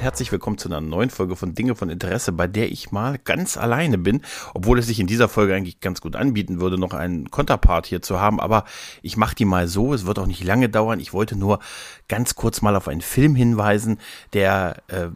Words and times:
Und 0.00 0.04
herzlich 0.04 0.32
willkommen 0.32 0.56
zu 0.56 0.68
einer 0.68 0.80
neuen 0.80 1.10
Folge 1.10 1.36
von 1.36 1.54
Dinge 1.54 1.74
von 1.74 1.90
Interesse, 1.90 2.32
bei 2.32 2.46
der 2.46 2.72
ich 2.72 2.90
mal 2.90 3.18
ganz 3.22 3.58
alleine 3.58 3.98
bin, 3.98 4.22
obwohl 4.54 4.78
es 4.78 4.86
sich 4.86 4.98
in 4.98 5.06
dieser 5.06 5.28
Folge 5.28 5.54
eigentlich 5.54 5.80
ganz 5.80 6.00
gut 6.00 6.16
anbieten 6.16 6.58
würde, 6.58 6.78
noch 6.78 6.94
einen 6.94 7.30
Konterpart 7.30 7.84
hier 7.84 8.00
zu 8.00 8.18
haben, 8.18 8.40
aber 8.40 8.64
ich 9.02 9.18
mache 9.18 9.34
die 9.34 9.44
mal 9.44 9.68
so, 9.68 9.92
es 9.92 10.06
wird 10.06 10.18
auch 10.18 10.26
nicht 10.26 10.42
lange 10.42 10.70
dauern. 10.70 11.00
Ich 11.00 11.12
wollte 11.12 11.36
nur 11.36 11.58
ganz 12.08 12.34
kurz 12.34 12.62
mal 12.62 12.76
auf 12.76 12.88
einen 12.88 13.02
Film 13.02 13.34
hinweisen, 13.34 13.98
der 14.32 14.82
äh, 14.88 15.08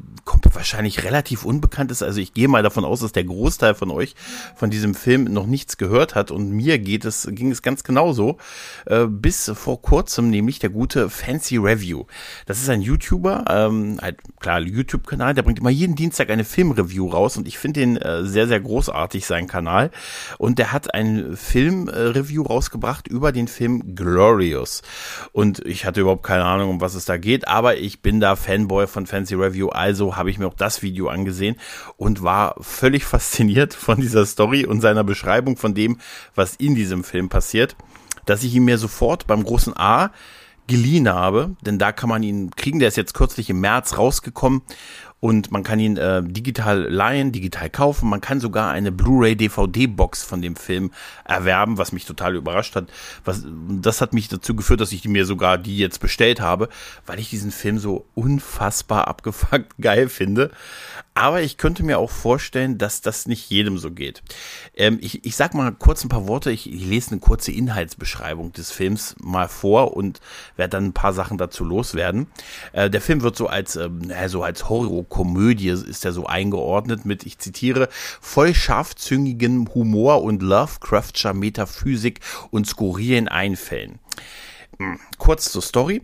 wahrscheinlich 0.54 1.04
relativ 1.04 1.44
unbekannt 1.44 1.90
ist. 1.90 2.02
Also 2.02 2.20
ich 2.20 2.34
gehe 2.34 2.48
mal 2.48 2.62
davon 2.62 2.84
aus, 2.84 3.00
dass 3.00 3.12
der 3.12 3.24
Großteil 3.24 3.74
von 3.74 3.90
euch 3.90 4.14
von 4.54 4.70
diesem 4.70 4.94
Film 4.94 5.24
noch 5.24 5.46
nichts 5.46 5.76
gehört 5.76 6.14
hat 6.14 6.30
und 6.30 6.50
mir 6.50 6.78
geht 6.78 7.04
es, 7.04 7.28
ging 7.30 7.50
es 7.50 7.62
ganz 7.62 7.84
genauso, 7.84 8.38
äh, 8.86 9.06
bis 9.06 9.50
vor 9.54 9.80
kurzem, 9.80 10.30
nämlich 10.30 10.58
der 10.58 10.70
gute 10.70 11.10
Fancy 11.10 11.56
Review. 11.56 12.04
Das 12.46 12.60
ist 12.60 12.68
ein 12.68 12.82
YouTuber, 12.82 13.44
ähm, 13.48 13.98
halt 14.00 14.18
klar 14.40 14.60
YouTube-Kanal, 14.74 15.34
der 15.34 15.42
bringt 15.42 15.58
immer 15.58 15.70
jeden 15.70 15.94
Dienstag 15.94 16.30
eine 16.30 16.44
Filmreview 16.44 17.08
raus 17.08 17.36
und 17.36 17.48
ich 17.48 17.58
finde 17.58 17.80
den 17.80 17.96
äh, 17.96 18.24
sehr, 18.24 18.46
sehr 18.48 18.60
großartig, 18.60 19.26
seinen 19.26 19.46
Kanal. 19.46 19.90
Und 20.38 20.58
der 20.58 20.72
hat 20.72 20.94
ein 20.94 21.36
Filmreview 21.36 22.42
rausgebracht 22.42 23.08
über 23.08 23.32
den 23.32 23.48
Film 23.48 23.94
Glorious. 23.94 24.82
Und 25.32 25.64
ich 25.64 25.84
hatte 25.84 26.00
überhaupt 26.00 26.24
keine 26.24 26.44
Ahnung, 26.44 26.70
um 26.70 26.80
was 26.80 26.94
es 26.94 27.04
da 27.04 27.16
geht, 27.16 27.48
aber 27.48 27.76
ich 27.78 28.02
bin 28.02 28.20
da 28.20 28.36
Fanboy 28.36 28.86
von 28.86 29.06
Fancy 29.06 29.34
Review, 29.34 29.68
also 29.68 30.16
habe 30.16 30.30
ich 30.30 30.38
mir 30.38 30.46
auch 30.46 30.54
das 30.54 30.82
Video 30.82 31.08
angesehen 31.08 31.56
und 31.96 32.22
war 32.22 32.56
völlig 32.60 33.04
fasziniert 33.14 33.74
von 33.74 34.00
dieser 34.00 34.26
Story 34.26 34.66
und 34.66 34.80
seiner 34.80 35.04
Beschreibung 35.04 35.56
von 35.56 35.74
dem, 35.74 35.98
was 36.34 36.56
in 36.56 36.74
diesem 36.74 37.04
Film 37.04 37.28
passiert, 37.28 37.76
dass 38.26 38.42
ich 38.42 38.54
ihn 38.54 38.64
mir 38.64 38.78
sofort 38.78 39.26
beim 39.26 39.44
großen 39.44 39.76
A 39.76 40.10
geliehen 40.66 41.08
habe, 41.08 41.56
denn 41.62 41.78
da 41.78 41.92
kann 41.92 42.08
man 42.08 42.22
ihn 42.22 42.50
kriegen. 42.50 42.78
Der 42.78 42.88
ist 42.88 42.96
jetzt 42.96 43.14
kürzlich 43.14 43.50
im 43.50 43.60
März 43.60 43.98
rausgekommen 43.98 44.62
und 45.24 45.50
man 45.50 45.62
kann 45.62 45.80
ihn 45.80 45.96
äh, 45.96 46.22
digital 46.22 46.82
leihen, 46.82 47.32
digital 47.32 47.70
kaufen. 47.70 48.10
Man 48.10 48.20
kann 48.20 48.40
sogar 48.40 48.70
eine 48.70 48.92
Blu-ray 48.92 49.34
DVD-Box 49.34 50.22
von 50.22 50.42
dem 50.42 50.54
Film 50.54 50.90
erwerben, 51.24 51.78
was 51.78 51.92
mich 51.92 52.04
total 52.04 52.34
überrascht 52.34 52.76
hat. 52.76 52.92
Was, 53.24 53.42
das 53.80 54.02
hat 54.02 54.12
mich 54.12 54.28
dazu 54.28 54.54
geführt, 54.54 54.82
dass 54.82 54.92
ich 54.92 55.08
mir 55.08 55.24
sogar 55.24 55.56
die 55.56 55.78
jetzt 55.78 56.00
bestellt 56.00 56.42
habe, 56.42 56.68
weil 57.06 57.18
ich 57.20 57.30
diesen 57.30 57.52
Film 57.52 57.78
so 57.78 58.04
unfassbar 58.14 59.08
abgefuckt 59.08 59.72
geil 59.80 60.10
finde. 60.10 60.50
Aber 61.14 61.40
ich 61.40 61.56
könnte 61.58 61.84
mir 61.84 62.00
auch 62.00 62.10
vorstellen, 62.10 62.76
dass 62.76 63.00
das 63.00 63.26
nicht 63.26 63.48
jedem 63.48 63.78
so 63.78 63.92
geht. 63.92 64.22
Ähm, 64.74 64.98
ich, 65.00 65.24
ich 65.24 65.36
sag 65.36 65.54
mal 65.54 65.70
kurz 65.70 66.04
ein 66.04 66.08
paar 66.08 66.26
Worte. 66.26 66.50
Ich, 66.50 66.70
ich 66.70 66.84
lese 66.84 67.12
eine 67.12 67.20
kurze 67.20 67.52
Inhaltsbeschreibung 67.52 68.52
des 68.52 68.72
Films 68.72 69.14
mal 69.22 69.48
vor 69.48 69.96
und 69.96 70.20
werde 70.56 70.70
dann 70.70 70.86
ein 70.86 70.92
paar 70.92 71.12
Sachen 71.12 71.38
dazu 71.38 71.64
loswerden. 71.64 72.26
Äh, 72.72 72.90
der 72.90 73.00
Film 73.00 73.22
wird 73.22 73.36
so 73.36 73.46
als, 73.46 73.76
ähm, 73.76 74.12
so 74.26 74.42
als 74.42 74.68
Horror-Komödie 75.14 75.68
ist 75.68 76.04
er 76.04 76.12
so 76.12 76.26
eingeordnet 76.26 77.04
mit, 77.04 77.24
ich 77.24 77.38
zitiere, 77.38 77.88
voll 78.20 78.54
scharfzüngigem 78.54 79.72
Humor 79.74 80.22
und 80.22 80.42
Lovecraftscher 80.42 81.34
Metaphysik 81.34 82.20
und 82.50 82.66
skurrilen 82.66 83.28
Einfällen. 83.28 83.98
Hm, 84.78 84.98
kurz 85.18 85.52
zur 85.52 85.62
Story. 85.62 86.02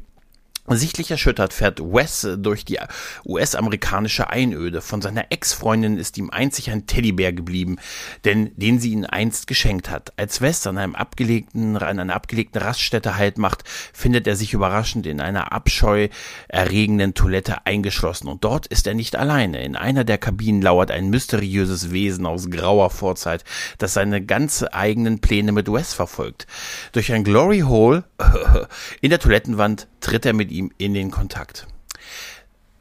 Sichtlich 0.67 1.11
erschüttert 1.11 1.53
fährt 1.53 1.81
Wes 1.81 2.29
durch 2.39 2.65
die 2.65 2.79
US-amerikanische 3.25 4.31
Einöde. 4.31 4.83
Von 4.83 5.03
seiner 5.03 5.33
Ex-Freundin 5.33 5.97
ist 5.97 6.17
ihm 6.19 6.31
einzig 6.31 6.71
ein 6.71 6.87
Teddybär 6.87 7.33
geblieben, 7.33 7.79
denn 8.25 8.53
den 8.57 8.79
sie 8.79 8.93
ihn 8.93 9.07
einst 9.07 9.47
geschenkt 9.47 9.91
hat. 9.91 10.13
Als 10.17 10.41
Wes 10.41 10.67
an 10.67 10.79
einem 10.79 10.95
abgelegten, 10.95 11.77
an 11.77 11.99
einer 11.99 12.15
abgelegten 12.15 12.61
Raststätte 12.61 13.17
Halt 13.17 13.39
macht, 13.39 13.65
findet 13.93 14.27
er 14.27 14.37
sich 14.37 14.53
überraschend 14.53 15.07
in 15.07 15.21
einer 15.21 15.53
abscheuerregenden 15.53 17.15
Toilette 17.15 17.67
eingeschlossen. 17.67 18.29
Und 18.29 18.45
dort 18.45 18.67
ist 18.67 18.87
er 18.87 18.95
nicht 18.95 19.17
alleine. 19.17 19.65
In 19.65 19.77
einer 19.77 20.05
der 20.05 20.19
Kabinen 20.19 20.63
lauert 20.63 20.91
ein 20.91 21.11
mysteriöses 21.11 21.91
Wesen 21.91 22.27
aus 22.27 22.51
grauer 22.51 22.91
Vorzeit, 22.91 23.45
das 23.79 23.95
seine 23.95 24.25
ganze 24.25 24.73
eigenen 24.73 25.21
Pläne 25.21 25.53
mit 25.53 25.73
Wes 25.73 25.95
verfolgt. 25.95 26.47
Durch 26.93 27.13
ein 27.13 27.25
Glory 27.25 27.61
Hole 27.61 28.05
in 29.01 29.11
der 29.11 29.19
Toilettenwand 29.19 29.89
tritt 30.01 30.27
er 30.27 30.33
mit 30.33 30.51
ihm 30.51 30.71
in 30.79 30.95
den 30.95 31.11
Kontakt. 31.11 31.67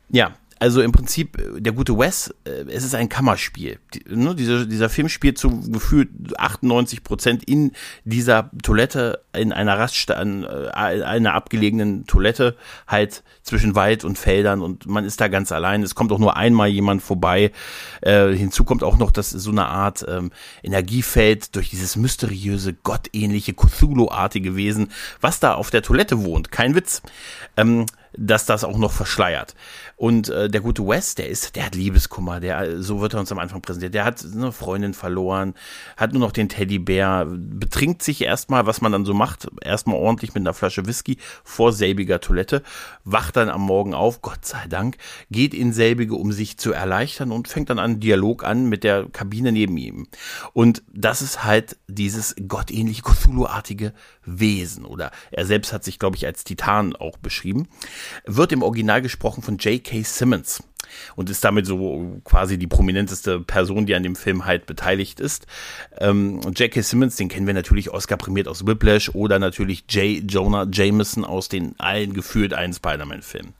Ja, 0.09 0.35
also 0.59 0.81
im 0.81 0.91
Prinzip, 0.91 1.37
äh, 1.39 1.61
der 1.61 1.71
gute 1.71 1.97
Wes, 1.97 2.33
äh, 2.43 2.65
es 2.67 2.83
ist 2.83 2.93
ein 2.93 3.09
Kammerspiel. 3.09 3.79
Die, 3.93 4.03
ne, 4.13 4.35
dieser, 4.35 4.65
dieser 4.65 4.89
Film 4.89 5.07
spielt 5.07 5.37
zu 5.37 5.61
gefühlt 5.71 6.09
98 6.37 7.03
Prozent 7.03 7.43
in 7.45 7.71
dieser 8.03 8.51
Toilette, 8.61 9.23
in 9.33 9.53
einer 9.53 9.79
Raststätte, 9.79 10.71
äh, 10.73 11.03
einer 11.03 11.33
abgelegenen 11.33 12.05
Toilette, 12.05 12.57
halt 12.87 13.23
zwischen 13.43 13.73
Wald 13.73 14.03
und 14.03 14.17
Feldern 14.17 14.61
und 14.61 14.85
man 14.85 15.05
ist 15.05 15.21
da 15.21 15.29
ganz 15.29 15.51
allein. 15.51 15.81
Es 15.81 15.95
kommt 15.95 16.11
auch 16.11 16.19
nur 16.19 16.35
einmal 16.35 16.67
jemand 16.67 17.01
vorbei. 17.01 17.51
Äh, 18.01 18.33
hinzu 18.33 18.65
kommt 18.65 18.83
auch 18.83 18.97
noch, 18.97 19.11
dass 19.11 19.29
so 19.29 19.51
eine 19.51 19.67
Art 19.67 20.05
ähm, 20.07 20.31
Energiefeld 20.61 21.55
durch 21.55 21.69
dieses 21.69 21.95
mysteriöse, 21.95 22.73
gottähnliche, 22.73 23.53
Cthulhu-artige 23.53 24.55
Wesen, 24.55 24.91
was 25.21 25.39
da 25.39 25.53
auf 25.53 25.69
der 25.69 25.81
Toilette 25.81 26.23
wohnt. 26.23 26.51
Kein 26.51 26.75
Witz. 26.75 27.01
Ähm, 27.55 27.85
dass 28.17 28.45
das 28.45 28.63
auch 28.63 28.77
noch 28.77 28.91
verschleiert. 28.91 29.55
Und 29.95 30.29
äh, 30.29 30.49
der 30.49 30.61
gute 30.61 30.87
Wes, 30.87 31.15
der 31.15 31.27
ist, 31.27 31.55
der 31.55 31.65
hat 31.65 31.75
Liebeskummer, 31.75 32.39
der, 32.39 32.81
so 32.81 33.01
wird 33.01 33.13
er 33.13 33.19
uns 33.19 33.31
am 33.31 33.39
Anfang 33.39 33.61
präsentiert. 33.61 33.93
Der 33.93 34.05
hat 34.05 34.23
eine 34.23 34.51
Freundin 34.51 34.93
verloren, 34.93 35.53
hat 35.97 36.13
nur 36.13 36.21
noch 36.21 36.31
den 36.31 36.47
Teddybär, 36.47 37.27
betrinkt 37.29 38.01
sich 38.01 38.21
erstmal, 38.21 38.65
was 38.65 38.81
man 38.81 38.91
dann 38.91 39.05
so 39.05 39.13
macht, 39.13 39.47
erstmal 39.61 39.97
ordentlich 39.97 40.33
mit 40.33 40.41
einer 40.41 40.53
Flasche 40.53 40.85
Whisky 40.85 41.17
vor 41.43 41.73
selbiger 41.73 42.21
Toilette, 42.21 42.63
wacht 43.03 43.35
dann 43.35 43.49
am 43.49 43.61
Morgen 43.61 43.93
auf, 43.93 44.21
Gott 44.21 44.45
sei 44.45 44.65
Dank, 44.69 44.97
geht 45.31 45.53
in 45.53 45.73
selbige, 45.73 46.15
um 46.15 46.31
sich 46.31 46.57
zu 46.57 46.71
erleichtern 46.71 47.31
und 47.31 47.47
fängt 47.47 47.69
dann 47.69 47.79
einen 47.79 47.99
Dialog 47.99 48.43
an 48.43 48.69
mit 48.69 48.83
der 48.83 49.07
Kabine 49.11 49.51
neben 49.51 49.75
ihm. 49.77 50.07
Und 50.53 50.81
das 50.93 51.21
ist 51.21 51.43
halt 51.43 51.77
dieses 51.87 52.35
gottähnliche, 52.47 53.01
Cthulhu-artige 53.01 53.93
Wesen. 54.23 54.85
Oder 54.85 55.11
er 55.31 55.45
selbst 55.45 55.73
hat 55.73 55.83
sich, 55.83 55.99
glaube 55.99 56.15
ich, 56.15 56.25
als 56.25 56.43
Titan 56.43 56.95
auch 56.95 57.17
beschrieben. 57.17 57.67
Wird 58.25 58.51
im 58.51 58.63
Original 58.63 59.01
gesprochen 59.01 59.43
von 59.43 59.57
J.K. 59.57 60.03
Simmons 60.03 60.63
und 61.15 61.29
ist 61.29 61.43
damit 61.43 61.65
so 61.65 62.21
quasi 62.23 62.57
die 62.57 62.67
prominenteste 62.67 63.39
Person, 63.39 63.85
die 63.85 63.95
an 63.95 64.03
dem 64.03 64.15
Film 64.15 64.45
halt 64.45 64.65
beteiligt 64.65 65.19
ist. 65.19 65.47
Ähm, 65.99 66.41
J.K. 66.55 66.81
Simmons, 66.81 67.15
den 67.15 67.29
kennen 67.29 67.47
wir 67.47 67.53
natürlich 67.53 67.91
Oscar 67.91 68.17
prämiert 68.17 68.47
aus 68.47 68.65
Whiplash 68.65 69.09
oder 69.09 69.39
natürlich 69.39 69.85
J. 69.89 70.23
Jonah 70.29 70.67
Jameson 70.71 71.25
aus 71.25 71.49
den 71.49 71.75
allen 71.77 72.13
gefühlt 72.13 72.53
einen 72.53 72.73
Spider-Man-Filmen, 72.73 73.53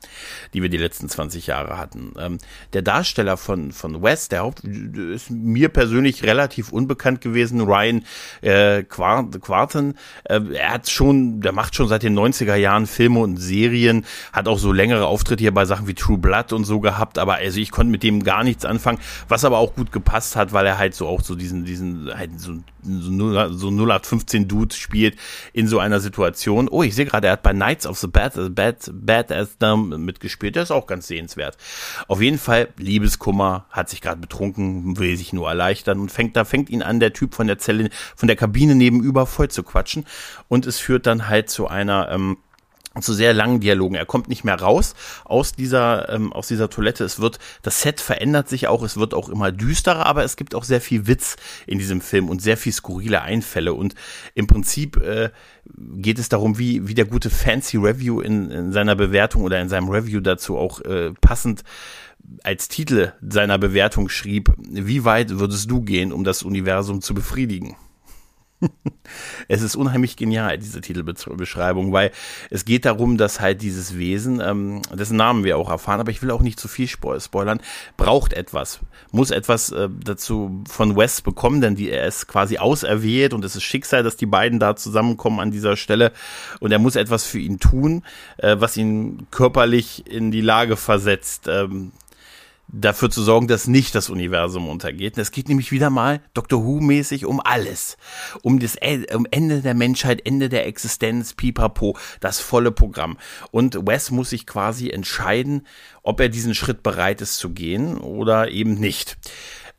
die 0.53 0.61
wir 0.61 0.69
die 0.69 0.77
letzten 0.77 1.09
20 1.09 1.47
Jahre 1.47 1.77
hatten. 1.77 2.13
Ähm, 2.19 2.37
der 2.73 2.81
Darsteller 2.81 3.37
von, 3.37 3.71
von 3.71 4.01
West, 4.01 4.31
der 4.31 4.41
Haupt, 4.41 4.63
ist 4.63 5.29
mir 5.29 5.69
persönlich 5.69 6.23
relativ 6.23 6.71
unbekannt 6.71 7.21
gewesen, 7.21 7.61
Ryan 7.61 8.03
äh, 8.41 8.83
Quarten. 8.83 9.95
Äh, 10.23 10.41
er 10.53 10.73
hat 10.73 10.89
schon, 10.89 11.41
der 11.41 11.51
macht 11.51 11.75
schon 11.75 11.87
seit 11.87 12.03
den 12.03 12.17
90er 12.17 12.55
Jahren 12.55 12.87
Filme 12.87 13.19
und 13.19 13.37
Serien, 13.37 14.05
hat 14.33 14.47
auch 14.47 14.59
so 14.59 14.71
längere 14.71 15.05
Auftritte 15.05 15.41
hier 15.41 15.53
bei 15.53 15.65
Sachen 15.65 15.87
wie 15.87 15.93
True 15.93 16.17
Blood 16.17 16.53
und 16.53 16.65
so 16.65 16.79
gehabt, 16.79 17.18
aber 17.19 17.35
also 17.35 17.59
ich 17.59 17.71
konnte 17.71 17.91
mit 17.91 18.03
dem 18.03 18.23
gar 18.23 18.43
nichts 18.43 18.65
anfangen, 18.65 18.99
was 19.27 19.45
aber 19.45 19.57
auch 19.57 19.75
gut 19.75 19.91
gepasst 19.91 20.35
hat, 20.35 20.53
weil 20.53 20.65
er 20.65 20.77
halt 20.77 20.95
so 20.95 21.07
auch 21.07 21.21
so 21.21 21.35
diesen, 21.35 21.65
diesen, 21.65 22.09
halt 22.13 22.39
so, 22.39 22.53
so, 22.83 23.49
so 23.49 23.67
0815 23.67 24.47
Dude 24.47 24.75
spielt 24.75 25.17
in 25.53 25.67
so 25.67 25.79
einer 25.79 25.99
Situation. 25.99 26.67
Oh, 26.69 26.83
ich 26.83 26.95
sehe 26.95 27.05
gerade, 27.05 27.27
er 27.27 27.33
hat 27.33 27.43
bei 27.43 27.53
Knights 27.53 27.85
of 27.85 27.99
the 27.99 28.07
Bad, 28.07 28.33
Bad, 28.55 28.91
Bad 28.93 29.31
as 29.31 29.57
Dumb 29.57 29.97
mitgespielt. 29.97 30.55
Der 30.55 30.63
ist 30.63 30.71
auch 30.71 30.87
ganz 30.87 31.07
sehenswert. 31.07 31.57
Auf 32.07 32.21
jeden 32.21 32.37
Fall, 32.37 32.69
Liebeskummer, 32.77 33.65
hat 33.69 33.89
sich 33.89 34.01
gerade 34.01 34.21
betrunken, 34.21 34.97
will 34.97 35.15
sich 35.17 35.33
nur 35.33 35.49
erleichtern 35.49 35.99
und 35.99 36.11
fängt, 36.11 36.35
da 36.35 36.45
fängt 36.45 36.69
ihn 36.69 36.81
an, 36.81 36.99
der 36.99 37.13
Typ 37.13 37.35
von 37.35 37.47
der 37.47 37.59
Zelle, 37.59 37.89
von 38.15 38.27
der 38.27 38.35
Kabine 38.35 38.75
nebenüber 38.75 39.25
voll 39.25 39.49
zu 39.49 39.63
quatschen. 39.63 40.05
Und 40.47 40.65
es 40.65 40.79
führt 40.79 41.05
dann 41.05 41.27
halt 41.27 41.49
zu 41.49 41.67
einer, 41.67 42.09
ähm, 42.11 42.37
zu 42.99 43.13
sehr 43.13 43.33
langen 43.33 43.59
Dialogen. 43.59 43.95
Er 43.95 44.05
kommt 44.05 44.27
nicht 44.29 44.43
mehr 44.43 44.59
raus 44.59 44.95
aus 45.23 45.53
dieser 45.53 46.09
ähm, 46.09 46.33
aus 46.33 46.47
dieser 46.47 46.69
Toilette. 46.69 47.03
Es 47.03 47.19
wird 47.19 47.39
das 47.61 47.81
Set 47.81 48.01
verändert 48.01 48.49
sich 48.49 48.67
auch. 48.67 48.83
Es 48.83 48.97
wird 48.97 49.13
auch 49.13 49.29
immer 49.29 49.51
düsterer, 49.51 50.05
aber 50.05 50.23
es 50.23 50.35
gibt 50.35 50.55
auch 50.55 50.63
sehr 50.63 50.81
viel 50.81 51.07
Witz 51.07 51.35
in 51.67 51.77
diesem 51.77 52.01
Film 52.01 52.29
und 52.29 52.41
sehr 52.41 52.57
viel 52.57 52.73
skurrile 52.73 53.21
Einfälle. 53.21 53.73
Und 53.73 53.95
im 54.33 54.47
Prinzip 54.47 54.97
äh, 54.97 55.29
geht 55.95 56.19
es 56.19 56.29
darum, 56.29 56.57
wie 56.57 56.87
wie 56.87 56.95
der 56.95 57.05
gute 57.05 57.29
Fancy 57.29 57.77
Review 57.77 58.21
in, 58.21 58.49
in 58.49 58.71
seiner 58.71 58.95
Bewertung 58.95 59.43
oder 59.43 59.61
in 59.61 59.69
seinem 59.69 59.89
Review 59.89 60.19
dazu 60.19 60.57
auch 60.57 60.81
äh, 60.81 61.13
passend 61.21 61.63
als 62.43 62.67
Titel 62.67 63.13
seiner 63.21 63.59
Bewertung 63.59 64.09
schrieb: 64.09 64.51
Wie 64.57 65.05
weit 65.05 65.39
würdest 65.39 65.69
du 65.69 65.81
gehen, 65.81 66.11
um 66.11 66.23
das 66.23 66.43
Universum 66.43 67.01
zu 67.01 67.13
befriedigen? 67.13 67.75
es 69.47 69.61
ist 69.61 69.75
unheimlich 69.75 70.15
genial, 70.15 70.57
diese 70.57 70.81
Titelbeschreibung, 70.81 71.91
weil 71.91 72.11
es 72.49 72.65
geht 72.65 72.85
darum, 72.85 73.17
dass 73.17 73.39
halt 73.39 73.61
dieses 73.61 73.97
Wesen, 73.97 74.41
ähm, 74.41 74.81
dessen 74.93 75.17
Namen 75.17 75.43
wir 75.43 75.57
auch 75.57 75.69
erfahren, 75.69 75.99
aber 75.99 76.11
ich 76.11 76.21
will 76.21 76.31
auch 76.31 76.41
nicht 76.41 76.59
zu 76.59 76.67
viel 76.67 76.87
spoilern, 76.87 77.61
braucht 77.97 78.33
etwas, 78.33 78.79
muss 79.11 79.31
etwas 79.31 79.71
äh, 79.71 79.89
dazu 80.03 80.63
von 80.69 80.95
Wes 80.95 81.21
bekommen, 81.21 81.61
denn 81.61 81.75
die, 81.75 81.89
er 81.89 82.07
ist 82.07 82.27
quasi 82.27 82.57
auserwählt 82.57 83.33
und 83.33 83.45
es 83.45 83.55
ist 83.55 83.63
Schicksal, 83.63 84.03
dass 84.03 84.17
die 84.17 84.25
beiden 84.25 84.59
da 84.59 84.75
zusammenkommen 84.75 85.39
an 85.39 85.51
dieser 85.51 85.77
Stelle 85.77 86.11
und 86.59 86.71
er 86.71 86.79
muss 86.79 86.95
etwas 86.95 87.25
für 87.25 87.39
ihn 87.39 87.59
tun, 87.59 88.03
äh, 88.37 88.57
was 88.59 88.77
ihn 88.77 89.27
körperlich 89.31 90.05
in 90.07 90.31
die 90.31 90.41
Lage 90.41 90.75
versetzt, 90.75 91.47
ähm, 91.47 91.91
dafür 92.71 93.09
zu 93.09 93.23
sorgen, 93.23 93.47
dass 93.47 93.67
nicht 93.67 93.95
das 93.95 94.09
Universum 94.09 94.67
untergeht. 94.67 95.17
Es 95.17 95.31
geht 95.31 95.49
nämlich 95.49 95.71
wieder 95.71 95.89
mal 95.89 96.21
Doctor 96.33 96.63
Who-mäßig 96.63 97.25
um 97.25 97.41
alles. 97.43 97.97
Um 98.41 98.59
das 98.59 98.77
um 99.13 99.27
Ende 99.31 99.61
der 99.61 99.73
Menschheit, 99.73 100.25
Ende 100.25 100.49
der 100.49 100.67
Existenz, 100.67 101.33
pipapo, 101.33 101.97
das 102.19 102.39
volle 102.39 102.71
Programm. 102.71 103.17
Und 103.51 103.87
Wes 103.87 104.11
muss 104.11 104.29
sich 104.29 104.45
quasi 104.45 104.89
entscheiden, 104.89 105.65
ob 106.03 106.19
er 106.19 106.29
diesen 106.29 106.55
Schritt 106.55 106.83
bereit 106.83 107.21
ist 107.21 107.37
zu 107.37 107.49
gehen 107.49 107.97
oder 107.97 108.49
eben 108.51 108.75
nicht. 108.75 109.17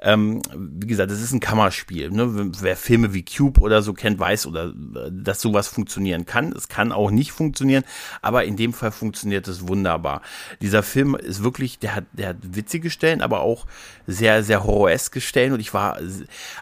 Ähm, 0.02 0.40
wie 0.54 0.86
gesagt, 0.86 1.10
das 1.10 1.20
ist 1.20 1.32
ein 1.32 1.40
Kammerspiel. 1.40 2.10
Ne? 2.10 2.52
Wer 2.60 2.76
Filme 2.76 3.12
wie 3.12 3.24
Cube 3.24 3.60
oder 3.60 3.82
so 3.82 3.92
kennt, 3.92 4.18
weiß 4.18 4.46
oder 4.46 4.68
äh, 4.68 5.10
dass 5.10 5.40
sowas 5.40 5.68
funktionieren 5.68 6.24
kann. 6.24 6.52
Es 6.52 6.68
kann 6.68 6.90
auch 6.90 7.10
nicht 7.10 7.32
funktionieren, 7.32 7.84
aber 8.22 8.44
in 8.44 8.56
dem 8.56 8.72
Fall 8.72 8.92
funktioniert 8.92 9.46
es 9.46 9.68
wunderbar. 9.68 10.22
Dieser 10.62 10.82
Film 10.82 11.14
ist 11.14 11.42
wirklich, 11.42 11.78
der 11.78 11.94
hat, 11.94 12.04
der 12.12 12.28
hat 12.28 12.36
witzige 12.42 12.88
Stellen, 12.88 13.20
aber 13.20 13.40
auch 13.40 13.66
sehr, 14.06 14.42
sehr 14.42 14.64
horroreske 14.64 15.20
Stellen 15.20 15.52
und 15.52 15.60
ich 15.60 15.74
war, 15.74 15.98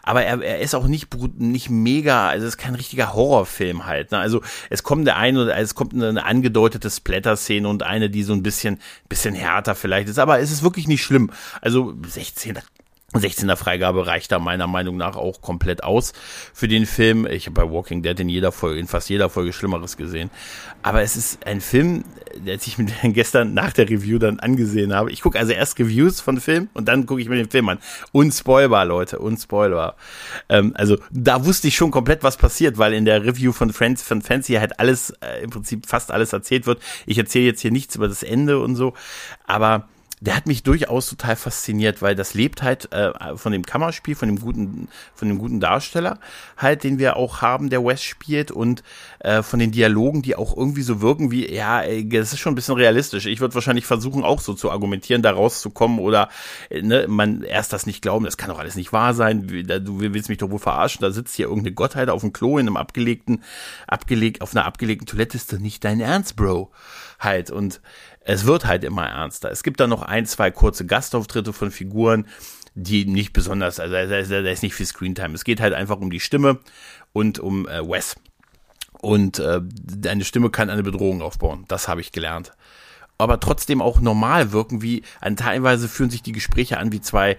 aber 0.03 0.23
er, 0.23 0.41
er 0.41 0.59
ist 0.59 0.75
auch 0.75 0.87
nicht, 0.87 1.07
nicht 1.37 1.69
mega, 1.69 2.29
also 2.29 2.45
es 2.45 2.55
ist 2.55 2.57
kein 2.57 2.75
richtiger 2.75 3.13
Horrorfilm 3.13 3.85
halt. 3.85 4.11
Ne? 4.11 4.17
Also 4.17 4.41
es 4.69 4.83
kommt 4.83 5.07
der 5.07 5.15
eine 5.15 5.43
oder 5.43 5.57
es 5.57 5.75
kommt 5.75 5.93
eine, 5.93 6.25
angedeutete 6.25 6.89
Splatter-Szene 6.89 7.67
und 7.67 7.83
eine, 7.83 8.09
die 8.09 8.23
so 8.23 8.33
ein 8.33 8.43
bisschen, 8.43 8.79
bisschen 9.07 9.33
härter 9.33 9.75
vielleicht 9.75 10.09
ist, 10.09 10.19
aber 10.19 10.39
es 10.39 10.51
ist 10.51 10.63
wirklich 10.63 10.87
nicht 10.87 11.03
schlimm. 11.03 11.31
Also 11.61 11.95
16, 12.05 12.59
16er 13.13 13.55
Freigabe 13.55 14.05
reicht 14.05 14.31
da 14.31 14.39
meiner 14.39 14.67
Meinung 14.67 14.95
nach 14.97 15.15
auch 15.15 15.41
komplett 15.41 15.83
aus 15.83 16.13
für 16.53 16.67
den 16.67 16.85
Film. 16.85 17.25
Ich 17.25 17.47
habe 17.47 17.65
bei 17.65 17.71
Walking 17.71 18.03
Dead 18.03 18.19
in 18.19 18.29
jeder 18.29 18.51
Folge, 18.51 18.79
in 18.79 18.87
fast 18.87 19.09
jeder 19.09 19.29
Folge 19.29 19.51
Schlimmeres 19.51 19.97
gesehen. 19.97 20.29
Aber 20.83 21.01
es 21.01 21.15
ist 21.15 21.45
ein 21.45 21.59
Film, 21.59 22.03
der 22.35 22.55
ich 22.55 22.77
mir 22.77 22.85
gestern 23.03 23.53
nach 23.53 23.73
der 23.73 23.89
Review 23.89 24.19
dann 24.19 24.39
angesehen 24.39 24.93
habe. 24.93 25.11
Ich 25.11 25.21
gucke 25.21 25.39
also 25.39 25.51
erst 25.51 25.79
Reviews 25.79 26.21
von 26.21 26.39
Film 26.39 26.69
und 26.73 26.87
dann 26.87 27.05
gucke 27.05 27.21
ich 27.21 27.29
mir 27.29 27.35
den 27.35 27.49
Film 27.49 27.69
an. 27.69 27.79
Unspoilbar, 28.11 28.85
Leute, 28.85 29.19
unspoilbar. 29.19 29.95
Ähm, 30.47 30.73
also 30.75 30.97
da 31.11 31.45
wusste 31.45 31.67
ich 31.67 31.75
schon 31.75 31.91
komplett, 31.91 32.23
was 32.23 32.37
passiert, 32.37 32.77
weil 32.77 32.93
in 32.93 33.05
der 33.05 33.25
Review 33.25 33.51
von 33.51 33.73
Friends 33.73 34.03
von 34.03 34.21
Fancy 34.21 34.53
halt 34.53 34.79
alles, 34.79 35.11
äh, 35.21 35.43
im 35.43 35.49
Prinzip 35.49 35.87
fast 35.87 36.11
alles 36.11 36.31
erzählt 36.31 36.67
wird. 36.67 36.79
Ich 37.07 37.17
erzähle 37.17 37.45
jetzt 37.45 37.61
hier 37.61 37.71
nichts 37.71 37.95
über 37.95 38.07
das 38.07 38.21
Ende 38.21 38.59
und 38.59 38.75
so, 38.75 38.93
aber 39.47 39.87
der 40.21 40.35
hat 40.35 40.47
mich 40.47 40.63
durchaus 40.63 41.09
total 41.09 41.35
fasziniert, 41.35 42.01
weil 42.01 42.15
das 42.15 42.33
lebt 42.33 42.61
halt 42.61 42.91
äh, 42.91 43.37
von 43.37 43.51
dem 43.51 43.65
Kammerspiel, 43.65 44.15
von 44.15 44.27
dem 44.27 44.39
guten, 44.39 44.89
von 45.15 45.29
dem 45.29 45.37
guten 45.37 45.59
Darsteller 45.59 46.19
halt, 46.57 46.83
den 46.83 46.99
wir 46.99 47.15
auch 47.15 47.41
haben, 47.41 47.69
der 47.69 47.85
West 47.85 48.03
spielt 48.03 48.51
und 48.51 48.83
äh, 49.19 49.41
von 49.41 49.59
den 49.59 49.71
Dialogen, 49.71 50.21
die 50.21 50.35
auch 50.35 50.55
irgendwie 50.55 50.81
so 50.81 51.01
wirken 51.01 51.31
wie, 51.31 51.49
ja, 51.49 51.83
das 52.03 52.33
ist 52.33 52.39
schon 52.39 52.51
ein 52.51 52.55
bisschen 52.55 52.75
realistisch. 52.75 53.25
Ich 53.27 53.39
würde 53.39 53.55
wahrscheinlich 53.55 53.85
versuchen, 53.85 54.23
auch 54.23 54.41
so 54.41 54.53
zu 54.53 54.71
argumentieren, 54.71 55.21
da 55.21 55.31
rauszukommen 55.31 55.99
oder 55.99 56.29
äh, 56.69 56.81
ne, 56.81 57.05
man 57.07 57.43
erst 57.43 57.71
das 57.71 57.85
nicht 57.85 58.01
glauben, 58.01 58.25
das 58.25 58.37
kann 58.37 58.49
doch 58.49 58.59
alles 58.59 58.75
nicht 58.75 58.91
wahr 58.91 59.13
sein. 59.13 59.47
Du 59.47 60.01
willst 60.01 60.27
mich 60.27 60.37
doch 60.37 60.51
wohl 60.51 60.59
verarschen, 60.59 61.01
da 61.01 61.11
sitzt 61.11 61.35
hier 61.35 61.47
irgendeine 61.47 61.73
Gottheit 61.73 62.09
auf 62.09 62.21
dem 62.21 62.33
Klo 62.33 62.57
in 62.57 62.67
einem 62.67 62.77
abgelegten, 62.77 63.41
abgelegt, 63.87 64.41
auf 64.41 64.53
einer 64.53 64.65
abgelegten 64.65 65.07
Toilette, 65.07 65.37
ist 65.37 65.53
doch 65.53 65.59
nicht 65.59 65.85
dein 65.85 66.01
Ernst, 66.01 66.35
Bro. 66.35 66.71
Halt. 67.19 67.51
Und 67.51 67.81
es 68.29 68.45
wird 68.45 68.65
halt 68.65 68.83
immer 68.83 69.07
ernster. 69.07 69.49
Es 69.49 69.63
gibt 69.63 69.79
da 69.79 69.87
noch 69.87 70.03
ein, 70.03 70.27
zwei 70.27 70.51
kurze 70.51 70.85
Gastauftritte 70.85 71.51
von 71.51 71.71
Figuren, 71.71 72.27
die 72.75 73.05
nicht 73.05 73.33
besonders, 73.33 73.79
also 73.79 73.95
da 73.95 74.37
ist 74.51 74.61
nicht 74.61 74.75
viel 74.75 74.85
Screentime. 74.85 75.33
Es 75.33 75.43
geht 75.43 75.59
halt 75.59 75.73
einfach 75.73 75.99
um 75.99 76.11
die 76.11 76.19
Stimme 76.19 76.59
und 77.11 77.39
um 77.39 77.67
äh, 77.67 77.81
Wes. 77.81 78.17
Und 79.01 79.39
äh, 79.39 79.61
eine 80.07 80.23
Stimme 80.25 80.51
kann 80.51 80.69
eine 80.69 80.83
Bedrohung 80.83 81.23
aufbauen. 81.23 81.65
Das 81.69 81.87
habe 81.87 82.01
ich 82.01 82.11
gelernt. 82.11 82.51
Aber 83.17 83.39
trotzdem 83.39 83.81
auch 83.81 83.99
normal 83.99 84.51
wirken, 84.51 84.83
wie 84.83 85.01
an 85.21 85.35
teilweise 85.35 85.87
führen 85.87 86.11
sich 86.11 86.21
die 86.21 86.31
Gespräche 86.31 86.77
an 86.77 86.91
wie 86.91 87.01
zwei 87.01 87.35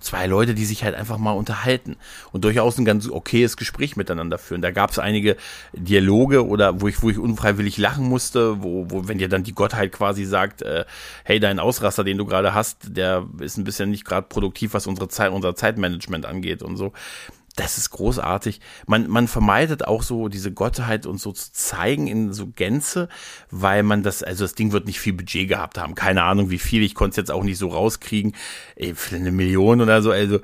zwei 0.00 0.26
Leute, 0.26 0.54
die 0.54 0.64
sich 0.64 0.84
halt 0.84 0.94
einfach 0.94 1.18
mal 1.18 1.32
unterhalten 1.32 1.96
und 2.32 2.44
durchaus 2.44 2.78
ein 2.78 2.84
ganz 2.84 3.08
okayes 3.08 3.56
Gespräch 3.56 3.96
miteinander 3.96 4.38
führen. 4.38 4.62
Da 4.62 4.70
gab 4.70 4.90
es 4.90 4.98
einige 4.98 5.36
Dialoge 5.72 6.46
oder 6.46 6.80
wo 6.80 6.88
ich, 6.88 7.02
wo 7.02 7.10
ich 7.10 7.18
unfreiwillig 7.18 7.76
lachen 7.78 8.08
musste, 8.08 8.62
wo, 8.62 8.86
wo 8.88 9.08
wenn 9.08 9.18
dir 9.18 9.28
dann 9.28 9.42
die 9.42 9.54
Gottheit 9.54 9.92
quasi 9.92 10.24
sagt, 10.24 10.62
äh, 10.62 10.84
hey, 11.24 11.40
dein 11.40 11.58
Ausraster, 11.58 12.04
den 12.04 12.18
du 12.18 12.26
gerade 12.26 12.54
hast, 12.54 12.96
der 12.96 13.26
ist 13.40 13.56
ein 13.56 13.64
bisschen 13.64 13.90
nicht 13.90 14.04
gerade 14.04 14.26
produktiv, 14.28 14.74
was 14.74 14.86
unsere 14.86 15.08
Zeit, 15.08 15.32
unser 15.32 15.54
Zeitmanagement 15.54 16.26
angeht 16.26 16.62
und 16.62 16.76
so 16.76 16.92
das 17.56 17.78
ist 17.78 17.90
großartig. 17.90 18.60
Man, 18.86 19.08
man 19.08 19.28
vermeidet 19.28 19.86
auch 19.86 20.02
so 20.02 20.28
diese 20.28 20.52
Gottheit 20.52 21.06
und 21.06 21.18
so 21.18 21.32
zu 21.32 21.52
zeigen 21.52 22.06
in 22.06 22.32
so 22.32 22.46
Gänze, 22.46 23.08
weil 23.50 23.82
man 23.82 24.02
das, 24.02 24.22
also 24.22 24.44
das 24.44 24.54
Ding 24.54 24.72
wird 24.72 24.86
nicht 24.86 25.00
viel 25.00 25.12
Budget 25.12 25.48
gehabt 25.48 25.78
haben. 25.78 25.94
Keine 25.94 26.22
Ahnung, 26.22 26.50
wie 26.50 26.58
viel. 26.58 26.82
Ich 26.82 26.94
konnte 26.94 27.12
es 27.12 27.16
jetzt 27.16 27.30
auch 27.30 27.42
nicht 27.42 27.58
so 27.58 27.68
rauskriegen. 27.68 28.34
Ey, 28.76 28.94
für 28.94 29.16
eine 29.16 29.32
Million 29.32 29.80
oder 29.80 30.00
so. 30.02 30.10
Also 30.10 30.40